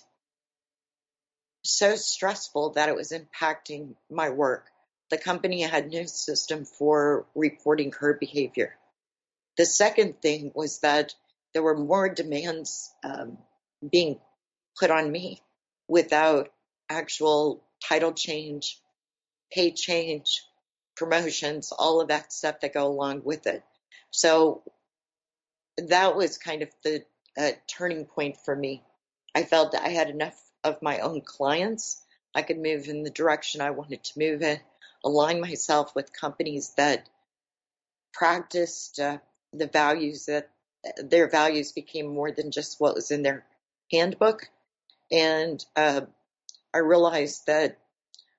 so 1.64 1.96
stressful 1.96 2.72
that 2.72 2.90
it 2.90 2.96
was 2.96 3.12
impacting 3.12 3.96
my 4.10 4.30
work. 4.30 4.66
The 5.10 5.18
company 5.18 5.62
had 5.62 5.92
no 5.92 6.06
system 6.06 6.66
for 6.66 7.26
reporting 7.36 7.94
her 8.00 8.14
behavior. 8.14 8.76
The 9.58 9.66
second 9.66 10.22
thing 10.22 10.52
was 10.54 10.80
that 10.80 11.14
there 11.54 11.64
were 11.64 11.78
more 11.78 12.10
demands 12.10 12.92
um, 13.04 13.38
being 13.90 14.20
put 14.78 14.92
on 14.92 15.12
me 15.12 15.42
without 15.88 16.52
actual 16.90 17.64
title 17.88 18.14
change, 18.14 18.80
pay 19.52 19.72
change, 19.72 20.44
promotions, 20.96 21.72
all 21.72 22.02
of 22.02 22.08
that 22.10 22.32
stuff 22.32 22.62
that 22.62 22.74
go 22.74 22.88
along 22.88 23.22
with 23.24 23.48
it. 23.48 23.64
So 24.12 24.64
that 25.78 26.16
was 26.16 26.38
kind 26.38 26.62
of 26.62 26.70
the 26.84 27.04
uh, 27.38 27.52
turning 27.68 28.06
point 28.06 28.38
for 28.38 28.56
me. 28.56 28.84
I 29.34 29.44
felt 29.44 29.76
I 29.76 29.90
had 29.90 30.10
enough 30.10 30.40
of 30.64 30.82
my 30.82 31.00
own 31.00 31.22
clients. 31.22 32.02
I 32.34 32.42
could 32.42 32.58
move 32.58 32.88
in 32.88 33.04
the 33.04 33.10
direction 33.10 33.62
I 33.62 33.72
wanted 33.72 34.04
to 34.04 34.20
move 34.20 34.42
in, 34.42 34.60
align 35.04 35.42
myself 35.42 35.94
with 35.96 36.14
companies 36.14 36.74
that 36.78 37.08
practiced 38.14 39.00
uh, 39.00 39.18
the 39.52 39.68
values 39.68 40.26
that 40.26 40.50
their 40.98 41.30
values 41.30 41.72
became 41.72 42.08
more 42.08 42.32
than 42.32 42.52
just 42.52 42.80
what 42.80 42.96
was 42.96 43.12
in 43.12 43.24
their 43.24 43.46
handbook. 43.92 44.50
And 45.12 45.64
uh, 45.76 46.02
I 46.74 46.80
realized 46.80 47.48
that 47.48 47.78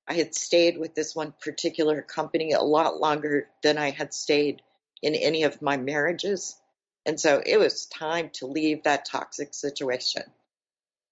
I 0.08 0.14
had 0.14 0.34
stayed 0.34 0.78
with 0.78 0.94
this 0.94 1.16
one 1.16 1.34
particular 1.40 2.02
company 2.02 2.52
a 2.52 2.62
lot 2.62 3.00
longer 3.00 3.48
than 3.62 3.78
I 3.78 3.90
had 3.90 4.14
stayed 4.14 4.62
in 5.02 5.14
any 5.14 5.42
of 5.42 5.62
my 5.62 5.76
marriages. 5.76 6.56
And 7.04 7.20
so 7.20 7.42
it 7.44 7.58
was 7.58 7.86
time 7.86 8.30
to 8.34 8.46
leave 8.46 8.84
that 8.84 9.04
toxic 9.04 9.54
situation. 9.54 10.22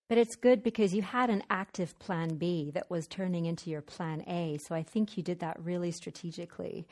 But 0.09 0.19
it's 0.19 0.37
good 0.37 0.63
because 0.63 0.93
you 0.93 1.01
had 1.01 1.31
an 1.31 1.43
active 1.49 1.99
plan 1.99 2.37
B 2.37 2.71
that 2.75 2.91
was 2.91 3.07
turning 3.07 3.47
into 3.47 3.71
your 3.71 3.81
plan 3.81 4.23
A. 4.29 4.59
So 4.59 4.75
I 4.75 4.83
think 4.83 5.17
you 5.17 5.23
did 5.23 5.41
that 5.41 5.59
really 5.63 5.91
strategically. 5.93 6.87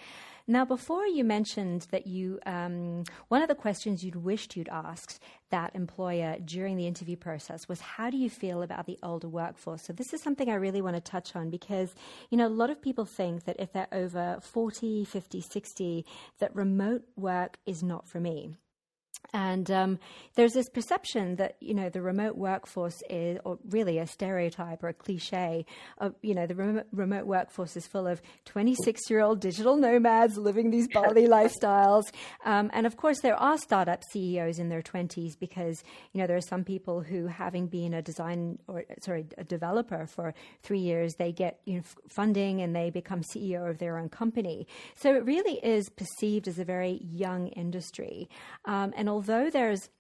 Now, 0.47 0.65
before 0.65 1.07
you 1.07 1.23
mentioned 1.23 1.87
that 1.91 2.07
you, 2.07 2.41
um, 2.47 3.05
one 3.29 3.43
of 3.43 3.49
the 3.49 3.55
questions 3.55 4.03
you'd 4.03 4.17
wished 4.17 4.57
you'd 4.57 4.69
asked 4.71 5.21
that 5.51 5.75
employer 5.75 6.37
during 6.43 6.77
the 6.77 6.87
interview 6.87 7.17
process 7.17 7.69
was, 7.69 7.81
how 7.81 8.09
do 8.09 8.17
you 8.17 8.31
feel 8.31 8.63
about 8.63 8.87
the 8.87 8.99
older 9.03 9.29
workforce? 9.29 9.83
So 9.83 9.93
this 9.93 10.15
is 10.15 10.23
something 10.23 10.49
I 10.51 10.55
really 10.55 10.83
want 10.83 10.97
to 10.97 11.01
touch 11.01 11.37
on 11.37 11.51
because, 11.51 11.95
you 12.31 12.39
know, 12.39 12.47
a 12.47 12.49
lot 12.49 12.71
of 12.71 12.83
people 12.83 13.05
think 13.05 13.45
that 13.45 13.61
if 13.61 13.73
they're 13.73 13.87
over 13.93 14.39
40, 14.41 15.05
50, 15.05 15.41
60, 15.41 16.07
that 16.39 16.57
remote 16.57 17.03
work 17.15 17.59
is 17.67 17.83
not 17.83 18.09
for 18.09 18.19
me. 18.19 18.57
And 19.35 19.71
um, 19.71 19.99
there's 20.35 20.53
this 20.53 20.69
perception 20.69 21.37
that 21.37 21.57
you 21.61 21.75
know 21.75 21.89
the 21.89 22.03
remote 22.03 22.37
workforce 22.37 23.03
is, 23.09 23.39
or 23.45 23.59
really 23.71 23.99
a 23.99 24.07
stereotype 24.07 24.83
or 24.83 24.89
a 24.89 24.95
cliche 24.95 25.65
of 25.99 26.15
you 26.23 26.35
know 26.35 26.47
the 26.47 26.55
rem- 26.55 26.83
remote 26.93 27.27
workforce 27.27 27.77
is 27.77 27.87
full 27.87 28.07
of 28.07 28.21
26 28.45 29.09
year 29.09 29.21
old 29.21 29.41
digital 29.41 29.77
nomads 29.77 30.37
living 30.37 30.71
these 30.71 30.89
Bali 30.89 31.27
lifestyles. 31.27 32.05
Um, 32.45 32.71
and 32.75 32.87
of 32.87 32.97
course, 32.97 33.21
there 33.21 33.37
are 33.37 33.57
startup 33.57 34.03
CEOs 34.11 34.59
in 34.59 34.69
their 34.69 34.83
20s 34.83 35.39
because 35.39 35.83
you 36.13 36.21
know 36.21 36.27
there 36.27 36.37
are 36.37 36.43
some 36.43 36.65
people 36.65 37.01
who, 37.01 37.27
having 37.27 37.67
been 37.67 37.95
a 37.95 38.03
design 38.03 38.59
or 38.69 38.85
sorry 39.01 39.27
a 39.39 39.45
developer 39.45 40.07
for 40.07 40.35
three 40.63 40.81
years, 40.81 41.15
they 41.15 41.33
get 41.33 41.61
you 41.65 41.77
know, 41.77 41.83
funding 42.09 42.61
and 42.61 42.77
they 42.77 42.91
become 42.91 43.23
CEO 43.23 43.69
of 43.69 43.79
their 43.79 43.99
own 43.99 44.09
company. 44.09 44.67
So 44.95 45.15
it 45.15 45.25
really 45.25 45.59
is 45.63 45.89
perceived 45.89 46.49
as 46.49 46.59
a 46.59 46.65
very 46.65 47.01
young 47.13 47.49
industry, 47.49 48.29
um, 48.65 48.93
and 48.97 49.09
although 49.13 49.51
there's 49.51 49.91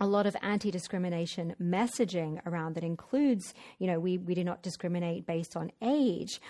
a 0.00 0.06
lot 0.06 0.26
of 0.26 0.34
anti-discrimination 0.40 1.54
messaging 1.60 2.40
around 2.46 2.76
that 2.76 2.84
includes, 2.84 3.52
you 3.78 3.86
know, 3.86 4.00
we, 4.00 4.16
we 4.16 4.34
do 4.34 4.42
not 4.42 4.62
discriminate 4.62 5.26
based 5.26 5.54
on 5.54 5.70
age. 5.82 6.40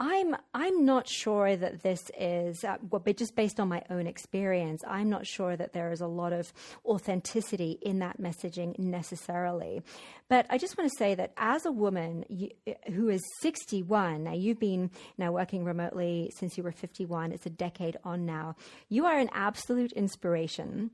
I'm 0.00 0.36
I'm 0.54 0.84
not 0.84 1.08
sure 1.08 1.56
that 1.56 1.82
this 1.82 2.10
is, 2.16 2.62
uh, 2.62 2.76
well, 2.88 3.02
but 3.04 3.16
just 3.16 3.34
based 3.34 3.58
on 3.58 3.68
my 3.68 3.82
own 3.90 4.06
experience, 4.06 4.84
I'm 4.86 5.10
not 5.10 5.26
sure 5.26 5.56
that 5.56 5.72
there 5.72 5.90
is 5.90 6.00
a 6.00 6.06
lot 6.06 6.32
of 6.32 6.52
authenticity 6.84 7.78
in 7.82 7.98
that 7.98 8.20
messaging 8.20 8.78
necessarily. 8.78 9.82
But 10.28 10.46
I 10.50 10.58
just 10.58 10.78
want 10.78 10.90
to 10.90 10.96
say 10.96 11.16
that 11.16 11.32
as 11.36 11.66
a 11.66 11.72
woman 11.72 12.24
you, 12.28 12.50
who 12.92 13.08
is 13.08 13.22
61, 13.40 14.22
now 14.22 14.34
you've 14.34 14.60
been 14.60 14.90
now 15.16 15.32
working 15.32 15.64
remotely 15.64 16.30
since 16.36 16.56
you 16.56 16.62
were 16.62 16.72
51. 16.72 17.32
It's 17.32 17.46
a 17.46 17.50
decade 17.50 17.96
on 18.04 18.24
now. 18.24 18.54
You 18.88 19.06
are 19.06 19.18
an 19.18 19.30
absolute 19.32 19.90
inspiration 19.92 20.92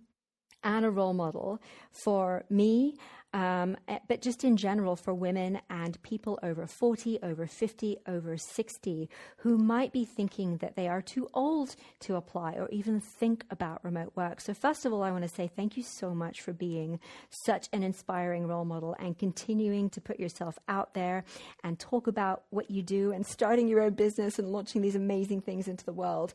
and 0.64 0.84
a 0.84 0.90
role 0.90 1.14
model 1.14 1.60
for 1.92 2.44
me 2.50 2.96
um, 3.34 3.76
eh, 3.88 3.98
but 4.08 4.22
just 4.22 4.44
in 4.44 4.56
general 4.56 4.94
for 4.94 5.12
women 5.12 5.60
and 5.68 6.00
people 6.04 6.38
over 6.42 6.68
40, 6.68 7.18
over 7.20 7.48
50, 7.48 7.98
over 8.06 8.36
60 8.36 9.10
who 9.38 9.58
might 9.58 9.92
be 9.92 10.04
thinking 10.04 10.58
that 10.58 10.76
they 10.76 10.86
are 10.86 11.02
too 11.02 11.28
old 11.34 11.74
to 11.98 12.14
apply 12.14 12.52
or 12.52 12.68
even 12.70 13.00
think 13.00 13.44
about 13.50 13.84
remote 13.84 14.12
work. 14.14 14.40
So, 14.40 14.54
first 14.54 14.86
of 14.86 14.92
all, 14.92 15.02
I 15.02 15.10
want 15.10 15.24
to 15.24 15.28
say 15.28 15.50
thank 15.54 15.76
you 15.76 15.82
so 15.82 16.14
much 16.14 16.42
for 16.42 16.52
being 16.52 17.00
such 17.28 17.68
an 17.72 17.82
inspiring 17.82 18.46
role 18.46 18.64
model 18.64 18.94
and 19.00 19.18
continuing 19.18 19.90
to 19.90 20.00
put 20.00 20.20
yourself 20.20 20.56
out 20.68 20.94
there 20.94 21.24
and 21.64 21.76
talk 21.76 22.06
about 22.06 22.44
what 22.50 22.70
you 22.70 22.82
do 22.82 23.10
and 23.10 23.26
starting 23.26 23.66
your 23.66 23.80
own 23.80 23.94
business 23.94 24.38
and 24.38 24.48
launching 24.48 24.80
these 24.80 24.94
amazing 24.94 25.40
things 25.40 25.66
into 25.66 25.84
the 25.84 25.92
world. 25.92 26.34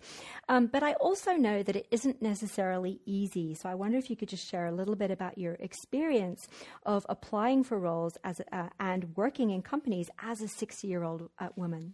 Um, 0.49 0.67
but 0.67 0.83
I 0.83 0.93
also 0.93 1.31
know 1.33 1.63
that 1.63 1.77
it 1.77 1.87
isn't 1.91 2.21
necessarily 2.21 2.99
easy. 3.05 3.55
So, 3.55 3.69
I 3.69 3.75
wonder 3.75 3.97
if 3.97 4.09
you 4.09 4.17
could 4.17 4.27
just 4.27 4.45
share 4.45 4.65
a 4.65 4.73
little 4.73 4.97
bit 4.97 5.11
about 5.11 5.37
your 5.37 5.53
experience 5.61 6.45
of 6.89 7.05
applying 7.07 7.63
for 7.63 7.77
roles 7.77 8.17
as 8.23 8.41
uh, 8.51 8.67
and 8.79 9.15
working 9.15 9.51
in 9.51 9.61
companies 9.61 10.09
as 10.19 10.41
a 10.41 10.47
60 10.47 10.87
year 10.87 11.03
old 11.03 11.29
uh, 11.37 11.49
woman? 11.55 11.93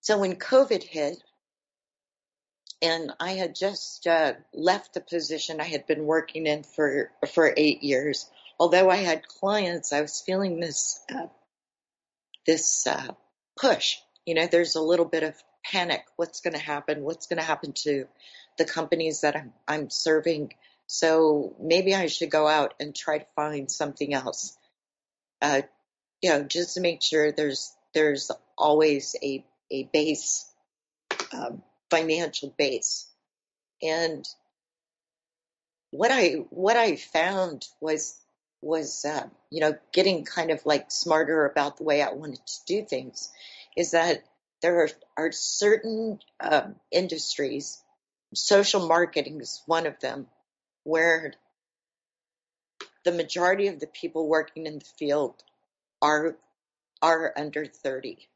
So 0.00 0.18
when 0.18 0.36
COVID 0.36 0.82
hit, 0.82 1.22
and 2.80 3.12
I 3.20 3.32
had 3.32 3.54
just 3.54 4.06
uh, 4.06 4.32
left 4.54 4.94
the 4.94 5.02
position 5.02 5.60
I 5.60 5.64
had 5.64 5.86
been 5.86 6.06
working 6.06 6.46
in 6.46 6.62
for 6.62 7.10
for 7.34 7.52
eight 7.56 7.82
years. 7.82 8.28
Although 8.58 8.88
I 8.88 8.96
had 8.96 9.28
clients, 9.28 9.92
I 9.92 10.00
was 10.00 10.22
feeling 10.24 10.60
this 10.60 10.98
uh, 11.14 11.26
this 12.46 12.86
uh, 12.86 13.08
push. 13.60 13.98
You 14.24 14.34
know, 14.34 14.46
there's 14.46 14.76
a 14.76 14.80
little 14.80 15.04
bit 15.04 15.24
of 15.24 15.34
panic. 15.62 16.04
What's 16.16 16.40
going 16.40 16.54
to 16.54 16.58
happen? 16.74 17.02
What's 17.02 17.26
going 17.26 17.38
to 17.38 17.44
happen 17.44 17.74
to 17.84 18.06
the 18.56 18.64
companies 18.64 19.20
that 19.20 19.36
I'm, 19.36 19.52
I'm 19.68 19.90
serving? 19.90 20.54
So 20.86 21.56
maybe 21.60 21.94
I 21.94 22.06
should 22.06 22.30
go 22.30 22.46
out 22.46 22.74
and 22.78 22.94
try 22.94 23.18
to 23.18 23.26
find 23.34 23.70
something 23.70 24.14
else. 24.14 24.56
Uh, 25.42 25.62
you 26.22 26.30
know, 26.30 26.42
just 26.42 26.74
to 26.74 26.80
make 26.80 27.02
sure 27.02 27.32
there's 27.32 27.74
there's 27.94 28.30
always 28.56 29.16
a 29.22 29.44
a 29.70 29.84
base, 29.92 30.50
um, 31.32 31.62
financial 31.90 32.54
base. 32.56 33.08
And 33.82 34.26
what 35.90 36.10
I 36.10 36.44
what 36.50 36.76
I 36.76 36.96
found 36.96 37.66
was 37.80 38.18
was 38.62 39.04
uh, 39.04 39.28
you 39.50 39.60
know 39.60 39.76
getting 39.92 40.24
kind 40.24 40.50
of 40.50 40.64
like 40.64 40.90
smarter 40.90 41.46
about 41.46 41.76
the 41.76 41.84
way 41.84 42.02
I 42.02 42.12
wanted 42.12 42.40
to 42.46 42.64
do 42.66 42.84
things 42.84 43.30
is 43.76 43.90
that 43.90 44.24
there 44.62 44.80
are, 44.82 44.90
are 45.16 45.32
certain 45.32 46.18
um, 46.40 46.76
industries, 46.90 47.82
social 48.34 48.88
marketing 48.88 49.40
is 49.40 49.62
one 49.66 49.86
of 49.86 50.00
them, 50.00 50.26
where 50.86 51.34
the 53.04 53.10
majority 53.10 53.66
of 53.66 53.80
the 53.80 53.88
people 53.88 54.28
working 54.28 54.66
in 54.66 54.78
the 54.78 54.84
field 54.98 55.42
are 56.00 56.36
are 57.02 57.32
under 57.36 57.66
30. 57.66 58.28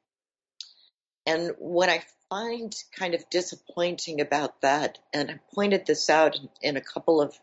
And 1.26 1.52
what 1.58 1.88
I 1.88 2.02
find 2.28 2.74
kind 2.98 3.14
of 3.14 3.30
disappointing 3.30 4.20
about 4.20 4.62
that, 4.62 4.98
and 5.14 5.30
I 5.30 5.38
pointed 5.54 5.86
this 5.86 6.10
out 6.10 6.36
in, 6.60 6.76
a 6.76 6.80
couple 6.80 7.20
of 7.20 7.38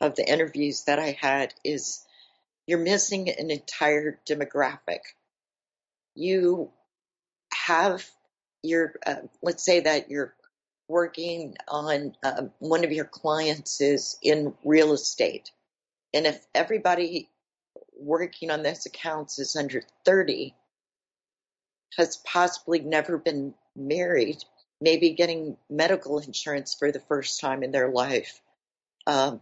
of 0.00 0.14
the 0.14 0.28
interviews 0.28 0.84
that 0.84 1.00
I 1.00 1.18
had 1.20 1.52
is 1.64 2.04
you're 2.66 2.78
missing 2.78 3.28
an 3.30 3.50
entire 3.50 4.20
demographic. 4.24 5.00
You 6.14 6.70
have 7.52 8.08
your, 8.62 8.94
uh, 9.04 9.26
let's 9.42 9.64
say 9.64 9.80
that 9.80 10.10
you're 10.10 10.34
working 10.88 11.56
on 11.68 12.14
uh, 12.22 12.42
one 12.58 12.84
of 12.84 12.92
your 12.92 13.04
clients 13.04 13.80
is 13.80 14.18
in 14.22 14.54
real 14.64 14.92
estate. 14.92 15.50
And 16.12 16.26
if 16.26 16.44
everybody 16.54 17.28
working 17.96 18.50
on 18.50 18.62
those 18.62 18.86
accounts 18.86 19.38
is 19.38 19.56
under 19.56 19.82
30, 20.04 20.54
has 21.96 22.16
possibly 22.18 22.80
never 22.80 23.18
been 23.18 23.54
married, 23.76 24.44
maybe 24.80 25.10
getting 25.10 25.56
medical 25.70 26.18
insurance 26.18 26.74
for 26.74 26.92
the 26.92 27.00
first 27.00 27.40
time 27.40 27.62
in 27.62 27.70
their 27.70 27.88
life, 27.88 28.40
um, 29.06 29.40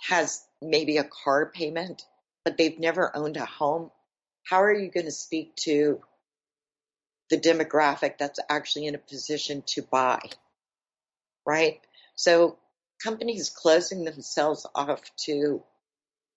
has 0.00 0.44
maybe 0.62 0.98
a 0.98 1.04
car 1.04 1.46
payment, 1.46 2.02
but 2.44 2.56
they've 2.56 2.78
never 2.78 3.14
owned 3.16 3.36
a 3.36 3.44
home. 3.44 3.90
How 4.44 4.62
are 4.62 4.74
you 4.74 4.90
going 4.90 5.06
to 5.06 5.12
speak 5.12 5.56
to 5.56 6.00
the 7.30 7.38
demographic 7.38 8.18
that's 8.18 8.40
actually 8.48 8.86
in 8.86 8.94
a 8.94 8.98
position 8.98 9.62
to 9.66 9.82
buy? 9.82 10.20
Right? 11.46 11.80
So 12.16 12.58
companies 13.02 13.50
closing 13.50 14.04
themselves 14.04 14.66
off 14.74 15.02
to 15.24 15.62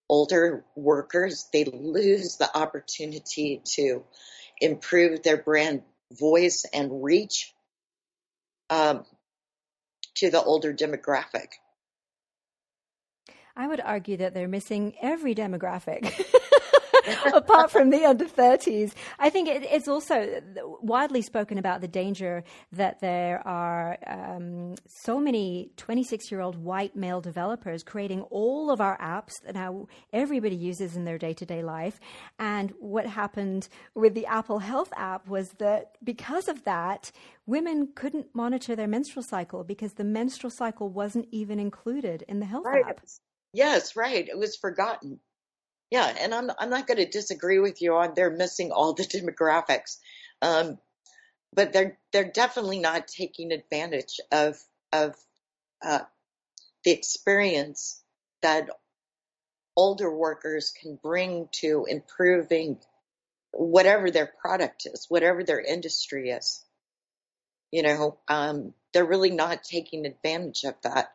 older 0.09 0.63
workers, 0.75 1.47
they 1.51 1.65
lose 1.65 2.37
the 2.37 2.57
opportunity 2.57 3.61
to 3.75 4.03
improve 4.59 5.23
their 5.23 5.37
brand 5.37 5.83
voice 6.11 6.65
and 6.73 7.03
reach 7.03 7.53
um, 8.69 9.05
to 10.15 10.29
the 10.29 10.41
older 10.41 10.73
demographic. 10.73 11.47
I 13.55 13.67
would 13.67 13.81
argue 13.81 14.17
that 14.17 14.33
they're 14.33 14.47
missing 14.47 14.93
every 15.01 15.33
demographic. 15.33 16.13
apart 17.33 17.71
from 17.71 17.89
the 17.89 18.05
under 18.05 18.25
30s. 18.25 18.93
I 19.19 19.29
think 19.29 19.47
it, 19.47 19.63
it's 19.63 19.87
also 19.87 20.41
widely 20.81 21.21
spoken 21.21 21.57
about 21.57 21.81
the 21.81 21.87
danger 21.87 22.43
that 22.71 22.99
there 22.99 23.45
are 23.47 23.97
um, 24.07 24.75
so 24.87 25.19
many 25.19 25.71
26 25.77 26.31
year 26.31 26.41
old 26.41 26.55
white 26.55 26.95
male 26.95 27.21
developers 27.21 27.83
creating 27.83 28.21
all 28.23 28.71
of 28.71 28.81
our 28.81 28.97
apps 28.99 29.41
that 29.45 29.55
now 29.55 29.87
everybody 30.13 30.55
uses 30.55 30.95
in 30.95 31.05
their 31.05 31.17
day 31.17 31.33
to 31.33 31.45
day 31.45 31.63
life. 31.63 31.99
And 32.39 32.73
what 32.79 33.05
happened 33.05 33.69
with 33.95 34.13
the 34.13 34.25
Apple 34.25 34.59
Health 34.59 34.91
app 34.95 35.27
was 35.27 35.51
that 35.59 35.97
because 36.03 36.47
of 36.47 36.63
that, 36.65 37.11
women 37.45 37.89
couldn't 37.95 38.27
monitor 38.33 38.75
their 38.75 38.87
menstrual 38.87 39.23
cycle 39.23 39.63
because 39.63 39.93
the 39.93 40.03
menstrual 40.03 40.51
cycle 40.51 40.89
wasn't 40.89 41.27
even 41.31 41.59
included 41.59 42.23
in 42.27 42.39
the 42.39 42.45
health 42.45 42.65
right. 42.65 42.85
app. 42.85 43.01
Yes, 43.53 43.95
right. 43.95 44.27
It 44.27 44.37
was 44.37 44.55
forgotten. 44.55 45.19
Yeah, 45.89 46.13
and 46.19 46.33
I'm 46.33 46.51
I'm 46.59 46.69
not 46.69 46.87
going 46.87 46.97
to 46.97 47.09
disagree 47.09 47.59
with 47.59 47.81
you 47.81 47.95
on 47.95 48.13
they're 48.15 48.31
missing 48.31 48.71
all 48.71 48.93
the 48.93 49.03
demographics, 49.05 49.97
um, 50.41 50.77
but 51.53 51.73
they're 51.73 51.97
they're 52.13 52.31
definitely 52.31 52.79
not 52.79 53.07
taking 53.07 53.51
advantage 53.51 54.19
of 54.31 54.57
of 54.93 55.15
uh, 55.85 55.99
the 56.83 56.91
experience 56.91 58.03
that 58.41 58.69
older 59.75 60.13
workers 60.13 60.73
can 60.81 60.99
bring 61.01 61.49
to 61.53 61.85
improving 61.89 62.79
whatever 63.51 64.11
their 64.11 64.31
product 64.41 64.87
is, 64.87 65.07
whatever 65.09 65.43
their 65.43 65.61
industry 65.61 66.31
is. 66.31 66.65
You 67.71 67.83
know, 67.83 68.17
um, 68.29 68.73
they're 68.93 69.05
really 69.05 69.31
not 69.31 69.63
taking 69.63 70.05
advantage 70.05 70.63
of 70.65 70.75
that, 70.83 71.09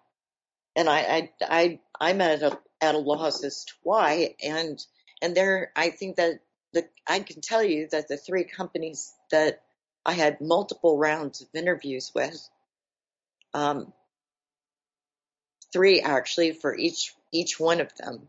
and 0.76 0.88
I 0.88 1.00
I, 1.00 1.30
I 1.42 1.80
I'm 2.00 2.20
at 2.20 2.42
a 2.42 2.58
at 2.82 2.94
a 2.94 2.98
loss 2.98 3.44
as 3.44 3.64
to 3.64 3.72
why. 3.82 4.34
And 4.44 4.84
and 5.22 5.34
there, 5.36 5.70
I 5.76 5.90
think 5.90 6.16
that 6.16 6.40
the 6.72 6.86
I 7.06 7.20
can 7.20 7.40
tell 7.40 7.62
you 7.62 7.88
that 7.92 8.08
the 8.08 8.16
three 8.16 8.44
companies 8.44 9.14
that 9.30 9.62
I 10.04 10.12
had 10.12 10.40
multiple 10.40 10.98
rounds 10.98 11.40
of 11.40 11.48
interviews 11.54 12.10
with, 12.14 12.48
um, 13.54 13.92
three 15.72 16.00
actually 16.00 16.52
for 16.52 16.76
each 16.76 17.14
each 17.30 17.58
one 17.58 17.80
of 17.80 17.94
them, 17.96 18.26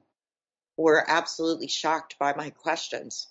were 0.78 1.04
absolutely 1.06 1.68
shocked 1.68 2.18
by 2.20 2.34
my 2.34 2.52
questions. 2.52 3.28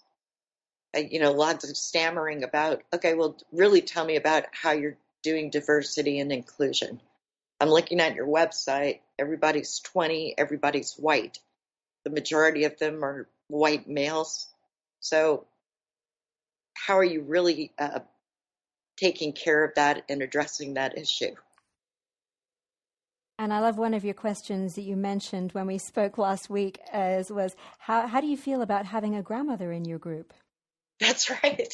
I, 0.94 1.08
you 1.10 1.20
know, 1.20 1.32
lots 1.32 1.68
of 1.68 1.76
stammering 1.76 2.44
about, 2.44 2.82
okay, 2.92 3.14
well, 3.14 3.38
really 3.50 3.80
tell 3.80 4.04
me 4.04 4.16
about 4.16 4.44
how 4.52 4.72
you're 4.72 4.98
doing 5.22 5.48
diversity 5.48 6.18
and 6.18 6.30
inclusion. 6.30 7.00
I'm 7.62 7.68
looking 7.68 8.00
at 8.00 8.16
your 8.16 8.26
website. 8.26 9.02
Everybody's 9.20 9.78
20, 9.78 10.34
everybody's 10.36 10.94
white. 10.94 11.38
The 12.02 12.10
majority 12.10 12.64
of 12.64 12.76
them 12.76 13.04
are 13.04 13.28
white 13.46 13.88
males. 13.88 14.48
So, 14.98 15.46
how 16.74 16.98
are 16.98 17.04
you 17.04 17.22
really 17.22 17.70
uh, 17.78 18.00
taking 18.96 19.32
care 19.32 19.62
of 19.62 19.76
that 19.76 20.02
and 20.08 20.22
addressing 20.22 20.74
that 20.74 20.98
issue? 20.98 21.36
And 23.38 23.52
I 23.52 23.60
love 23.60 23.78
one 23.78 23.94
of 23.94 24.04
your 24.04 24.14
questions 24.14 24.74
that 24.74 24.82
you 24.82 24.96
mentioned 24.96 25.52
when 25.52 25.68
we 25.68 25.78
spoke 25.78 26.18
last 26.18 26.50
week 26.50 26.80
as 26.92 27.30
was 27.30 27.54
how, 27.78 28.08
how 28.08 28.20
do 28.20 28.26
you 28.26 28.36
feel 28.36 28.62
about 28.62 28.86
having 28.86 29.14
a 29.14 29.22
grandmother 29.22 29.70
in 29.70 29.84
your 29.84 30.00
group? 30.00 30.34
That's 30.98 31.30
right. 31.44 31.72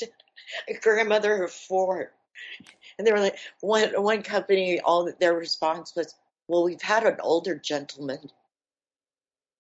A 0.69 0.75
grandmother 0.83 1.45
of 1.45 1.51
four. 1.51 2.13
And 2.99 3.07
they 3.07 3.13
were 3.13 3.21
like, 3.21 3.39
one 3.61 3.91
one 4.03 4.23
company, 4.23 4.81
all 4.81 5.11
their 5.21 5.35
response 5.35 5.95
was, 5.95 6.15
"Well, 6.49 6.65
we've 6.65 6.83
had 6.83 7.05
an 7.05 7.19
older 7.21 7.55
gentleman." 7.55 8.31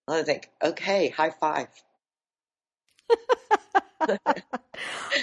I 0.08 0.22
think, 0.22 0.50
okay, 0.62 1.08
high 1.08 1.30
five. 1.30 1.68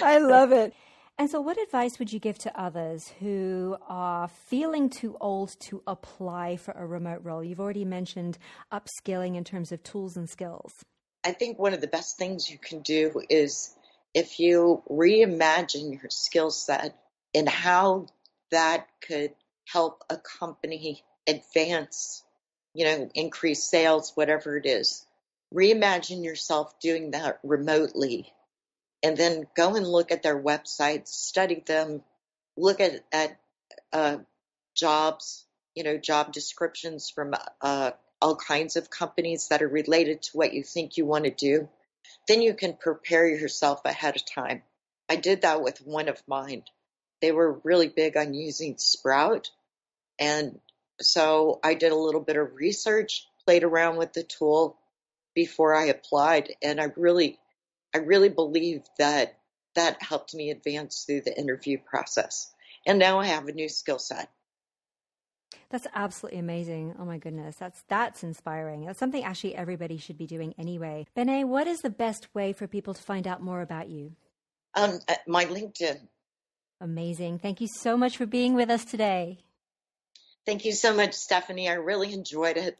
I 0.02 0.18
love 0.18 0.52
it. 0.52 0.72
And 1.18 1.30
so, 1.30 1.40
what 1.40 1.58
advice 1.58 1.98
would 1.98 2.12
you 2.12 2.20
give 2.20 2.38
to 2.38 2.60
others 2.60 3.08
who 3.20 3.76
are 3.88 4.28
feeling 4.28 4.90
too 4.90 5.16
old 5.20 5.56
to 5.60 5.82
apply 5.86 6.56
for 6.56 6.72
a 6.72 6.86
remote 6.86 7.20
role? 7.24 7.42
You've 7.42 7.60
already 7.60 7.86
mentioned 7.86 8.36
upskilling 8.70 9.34
in 9.34 9.42
terms 9.42 9.72
of 9.72 9.82
tools 9.82 10.16
and 10.16 10.28
skills. 10.28 10.84
I 11.24 11.32
think 11.32 11.58
one 11.58 11.72
of 11.72 11.80
the 11.80 11.86
best 11.86 12.18
things 12.18 12.50
you 12.50 12.58
can 12.58 12.80
do 12.80 13.22
is 13.30 13.74
if 14.14 14.38
you 14.38 14.82
reimagine 14.90 16.00
your 16.00 16.10
skill 16.10 16.50
set 16.50 16.94
and 17.36 17.48
how 17.48 18.06
that 18.50 18.88
could 19.06 19.32
help 19.66 20.02
a 20.08 20.16
company 20.16 21.04
advance, 21.28 22.24
you 22.72 22.86
know, 22.86 23.10
increase 23.14 23.62
sales, 23.62 24.12
whatever 24.14 24.56
it 24.56 24.64
is. 24.64 25.06
Reimagine 25.54 26.24
yourself 26.24 26.80
doing 26.80 27.10
that 27.10 27.38
remotely 27.44 28.32
and 29.02 29.18
then 29.18 29.46
go 29.54 29.76
and 29.76 29.86
look 29.86 30.10
at 30.10 30.22
their 30.22 30.40
websites, 30.40 31.08
study 31.08 31.62
them, 31.66 32.02
look 32.56 32.80
at, 32.80 33.04
at 33.12 33.38
uh, 33.92 34.16
jobs, 34.74 35.44
you 35.74 35.84
know, 35.84 35.98
job 35.98 36.32
descriptions 36.32 37.10
from 37.10 37.34
uh, 37.60 37.90
all 38.22 38.36
kinds 38.36 38.76
of 38.76 38.88
companies 38.88 39.48
that 39.48 39.62
are 39.62 39.68
related 39.68 40.22
to 40.22 40.38
what 40.38 40.54
you 40.54 40.62
think 40.62 40.96
you 40.96 41.04
want 41.04 41.24
to 41.24 41.30
do. 41.30 41.68
Then 42.28 42.40
you 42.40 42.54
can 42.54 42.72
prepare 42.72 43.28
yourself 43.28 43.82
ahead 43.84 44.16
of 44.16 44.24
time. 44.24 44.62
I 45.08 45.16
did 45.16 45.42
that 45.42 45.62
with 45.62 45.86
one 45.86 46.08
of 46.08 46.22
mine 46.26 46.64
they 47.20 47.32
were 47.32 47.60
really 47.64 47.88
big 47.88 48.16
on 48.16 48.34
using 48.34 48.76
Sprout. 48.78 49.50
And 50.18 50.60
so 51.00 51.60
I 51.62 51.74
did 51.74 51.92
a 51.92 51.96
little 51.96 52.20
bit 52.20 52.36
of 52.36 52.54
research, 52.54 53.26
played 53.44 53.64
around 53.64 53.96
with 53.96 54.12
the 54.12 54.22
tool 54.22 54.78
before 55.34 55.74
I 55.74 55.86
applied. 55.86 56.54
And 56.62 56.80
I 56.80 56.88
really, 56.96 57.38
I 57.94 57.98
really 57.98 58.28
believe 58.28 58.82
that 58.98 59.38
that 59.74 60.02
helped 60.02 60.34
me 60.34 60.50
advance 60.50 61.04
through 61.04 61.22
the 61.22 61.38
interview 61.38 61.78
process. 61.78 62.50
And 62.86 62.98
now 62.98 63.20
I 63.20 63.26
have 63.26 63.46
a 63.46 63.52
new 63.52 63.68
skill 63.68 63.98
set. 63.98 64.30
That's 65.68 65.86
absolutely 65.94 66.38
amazing. 66.38 66.94
Oh 66.98 67.04
my 67.04 67.18
goodness. 67.18 67.56
That's 67.56 67.82
that's 67.88 68.22
inspiring. 68.22 68.86
That's 68.86 68.98
something 68.98 69.24
actually 69.24 69.56
everybody 69.56 69.98
should 69.98 70.16
be 70.16 70.26
doing 70.26 70.54
anyway. 70.58 71.06
Benet, 71.14 71.44
what 71.44 71.66
is 71.66 71.80
the 71.80 71.90
best 71.90 72.32
way 72.34 72.52
for 72.52 72.66
people 72.66 72.94
to 72.94 73.02
find 73.02 73.26
out 73.26 73.42
more 73.42 73.62
about 73.62 73.88
you? 73.88 74.12
Um, 74.74 75.00
my 75.26 75.44
LinkedIn. 75.44 75.98
Amazing. 76.80 77.38
Thank 77.38 77.60
you 77.60 77.68
so 77.68 77.96
much 77.96 78.16
for 78.16 78.26
being 78.26 78.54
with 78.54 78.70
us 78.70 78.84
today. 78.84 79.38
Thank 80.44 80.64
you 80.64 80.72
so 80.72 80.94
much, 80.94 81.14
Stephanie. 81.14 81.68
I 81.68 81.74
really 81.74 82.12
enjoyed 82.12 82.56
it. 82.56 82.78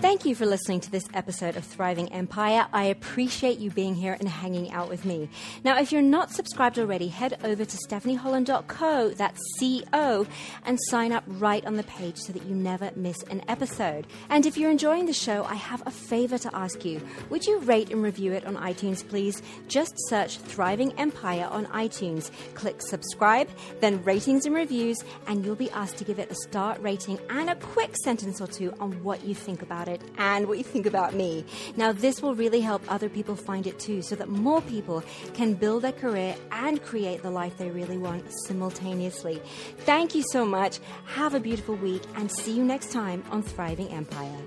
Thank 0.00 0.24
you 0.24 0.34
for 0.34 0.46
listening 0.46 0.80
to 0.80 0.90
this 0.90 1.06
episode 1.12 1.56
of 1.56 1.64
Thriving 1.64 2.10
Empire. 2.10 2.66
I 2.72 2.84
appreciate 2.84 3.58
you 3.58 3.70
being 3.70 3.94
here 3.94 4.16
and 4.18 4.28
hanging 4.28 4.72
out 4.72 4.88
with 4.88 5.04
me. 5.04 5.28
Now, 5.62 5.78
if 5.78 5.92
you're 5.92 6.00
not 6.00 6.30
subscribed 6.30 6.78
already, 6.78 7.08
head 7.08 7.38
over 7.44 7.66
to 7.66 7.76
stephanieholland.co, 7.76 9.10
that's 9.10 9.40
C-O, 9.58 10.26
and 10.64 10.78
sign 10.88 11.12
up 11.12 11.22
right 11.26 11.64
on 11.66 11.76
the 11.76 11.82
page 11.82 12.16
so 12.16 12.32
that 12.32 12.44
you 12.44 12.54
never 12.54 12.90
miss 12.96 13.22
an 13.24 13.42
episode. 13.46 14.06
And 14.30 14.46
if 14.46 14.56
you're 14.56 14.70
enjoying 14.70 15.04
the 15.04 15.12
show, 15.12 15.44
I 15.44 15.54
have 15.54 15.82
a 15.86 15.90
favor 15.90 16.38
to 16.38 16.56
ask 16.56 16.82
you. 16.82 17.02
Would 17.28 17.46
you 17.46 17.58
rate 17.58 17.90
and 17.90 18.02
review 18.02 18.32
it 18.32 18.46
on 18.46 18.56
iTunes, 18.56 19.06
please? 19.06 19.42
Just 19.68 19.92
search 20.08 20.38
Thriving 20.38 20.98
Empire 20.98 21.46
on 21.50 21.66
iTunes. 21.66 22.30
Click 22.54 22.80
subscribe, 22.80 23.50
then 23.80 24.02
ratings 24.02 24.46
and 24.46 24.54
reviews, 24.54 24.98
and 25.26 25.44
you'll 25.44 25.56
be 25.56 25.70
asked 25.70 25.98
to 25.98 26.04
give 26.04 26.18
it 26.18 26.30
a 26.30 26.36
star 26.36 26.78
rating 26.80 27.18
and 27.28 27.50
a 27.50 27.56
quick 27.56 27.94
sentence 28.02 28.40
or 28.40 28.46
two 28.46 28.72
on 28.80 28.92
what 29.04 29.22
you 29.24 29.34
think 29.50 29.62
about 29.62 29.88
it 29.88 30.00
and 30.16 30.46
what 30.46 30.58
you 30.58 30.64
think 30.64 30.86
about 30.86 31.12
me. 31.12 31.44
Now, 31.76 31.90
this 31.90 32.22
will 32.22 32.36
really 32.36 32.60
help 32.60 32.82
other 32.86 33.08
people 33.08 33.34
find 33.34 33.66
it 33.66 33.80
too, 33.80 34.00
so 34.00 34.14
that 34.14 34.28
more 34.28 34.62
people 34.62 35.02
can 35.34 35.54
build 35.54 35.84
a 35.84 35.90
career 35.92 36.36
and 36.52 36.80
create 36.80 37.20
the 37.22 37.32
life 37.32 37.58
they 37.58 37.70
really 37.70 37.98
want 37.98 38.24
simultaneously. 38.46 39.42
Thank 39.78 40.14
you 40.14 40.22
so 40.30 40.44
much. 40.44 40.78
Have 41.06 41.34
a 41.34 41.40
beautiful 41.40 41.74
week 41.74 42.02
and 42.14 42.30
see 42.30 42.52
you 42.52 42.62
next 42.62 42.92
time 42.92 43.24
on 43.32 43.42
Thriving 43.42 43.88
Empire. 43.88 44.40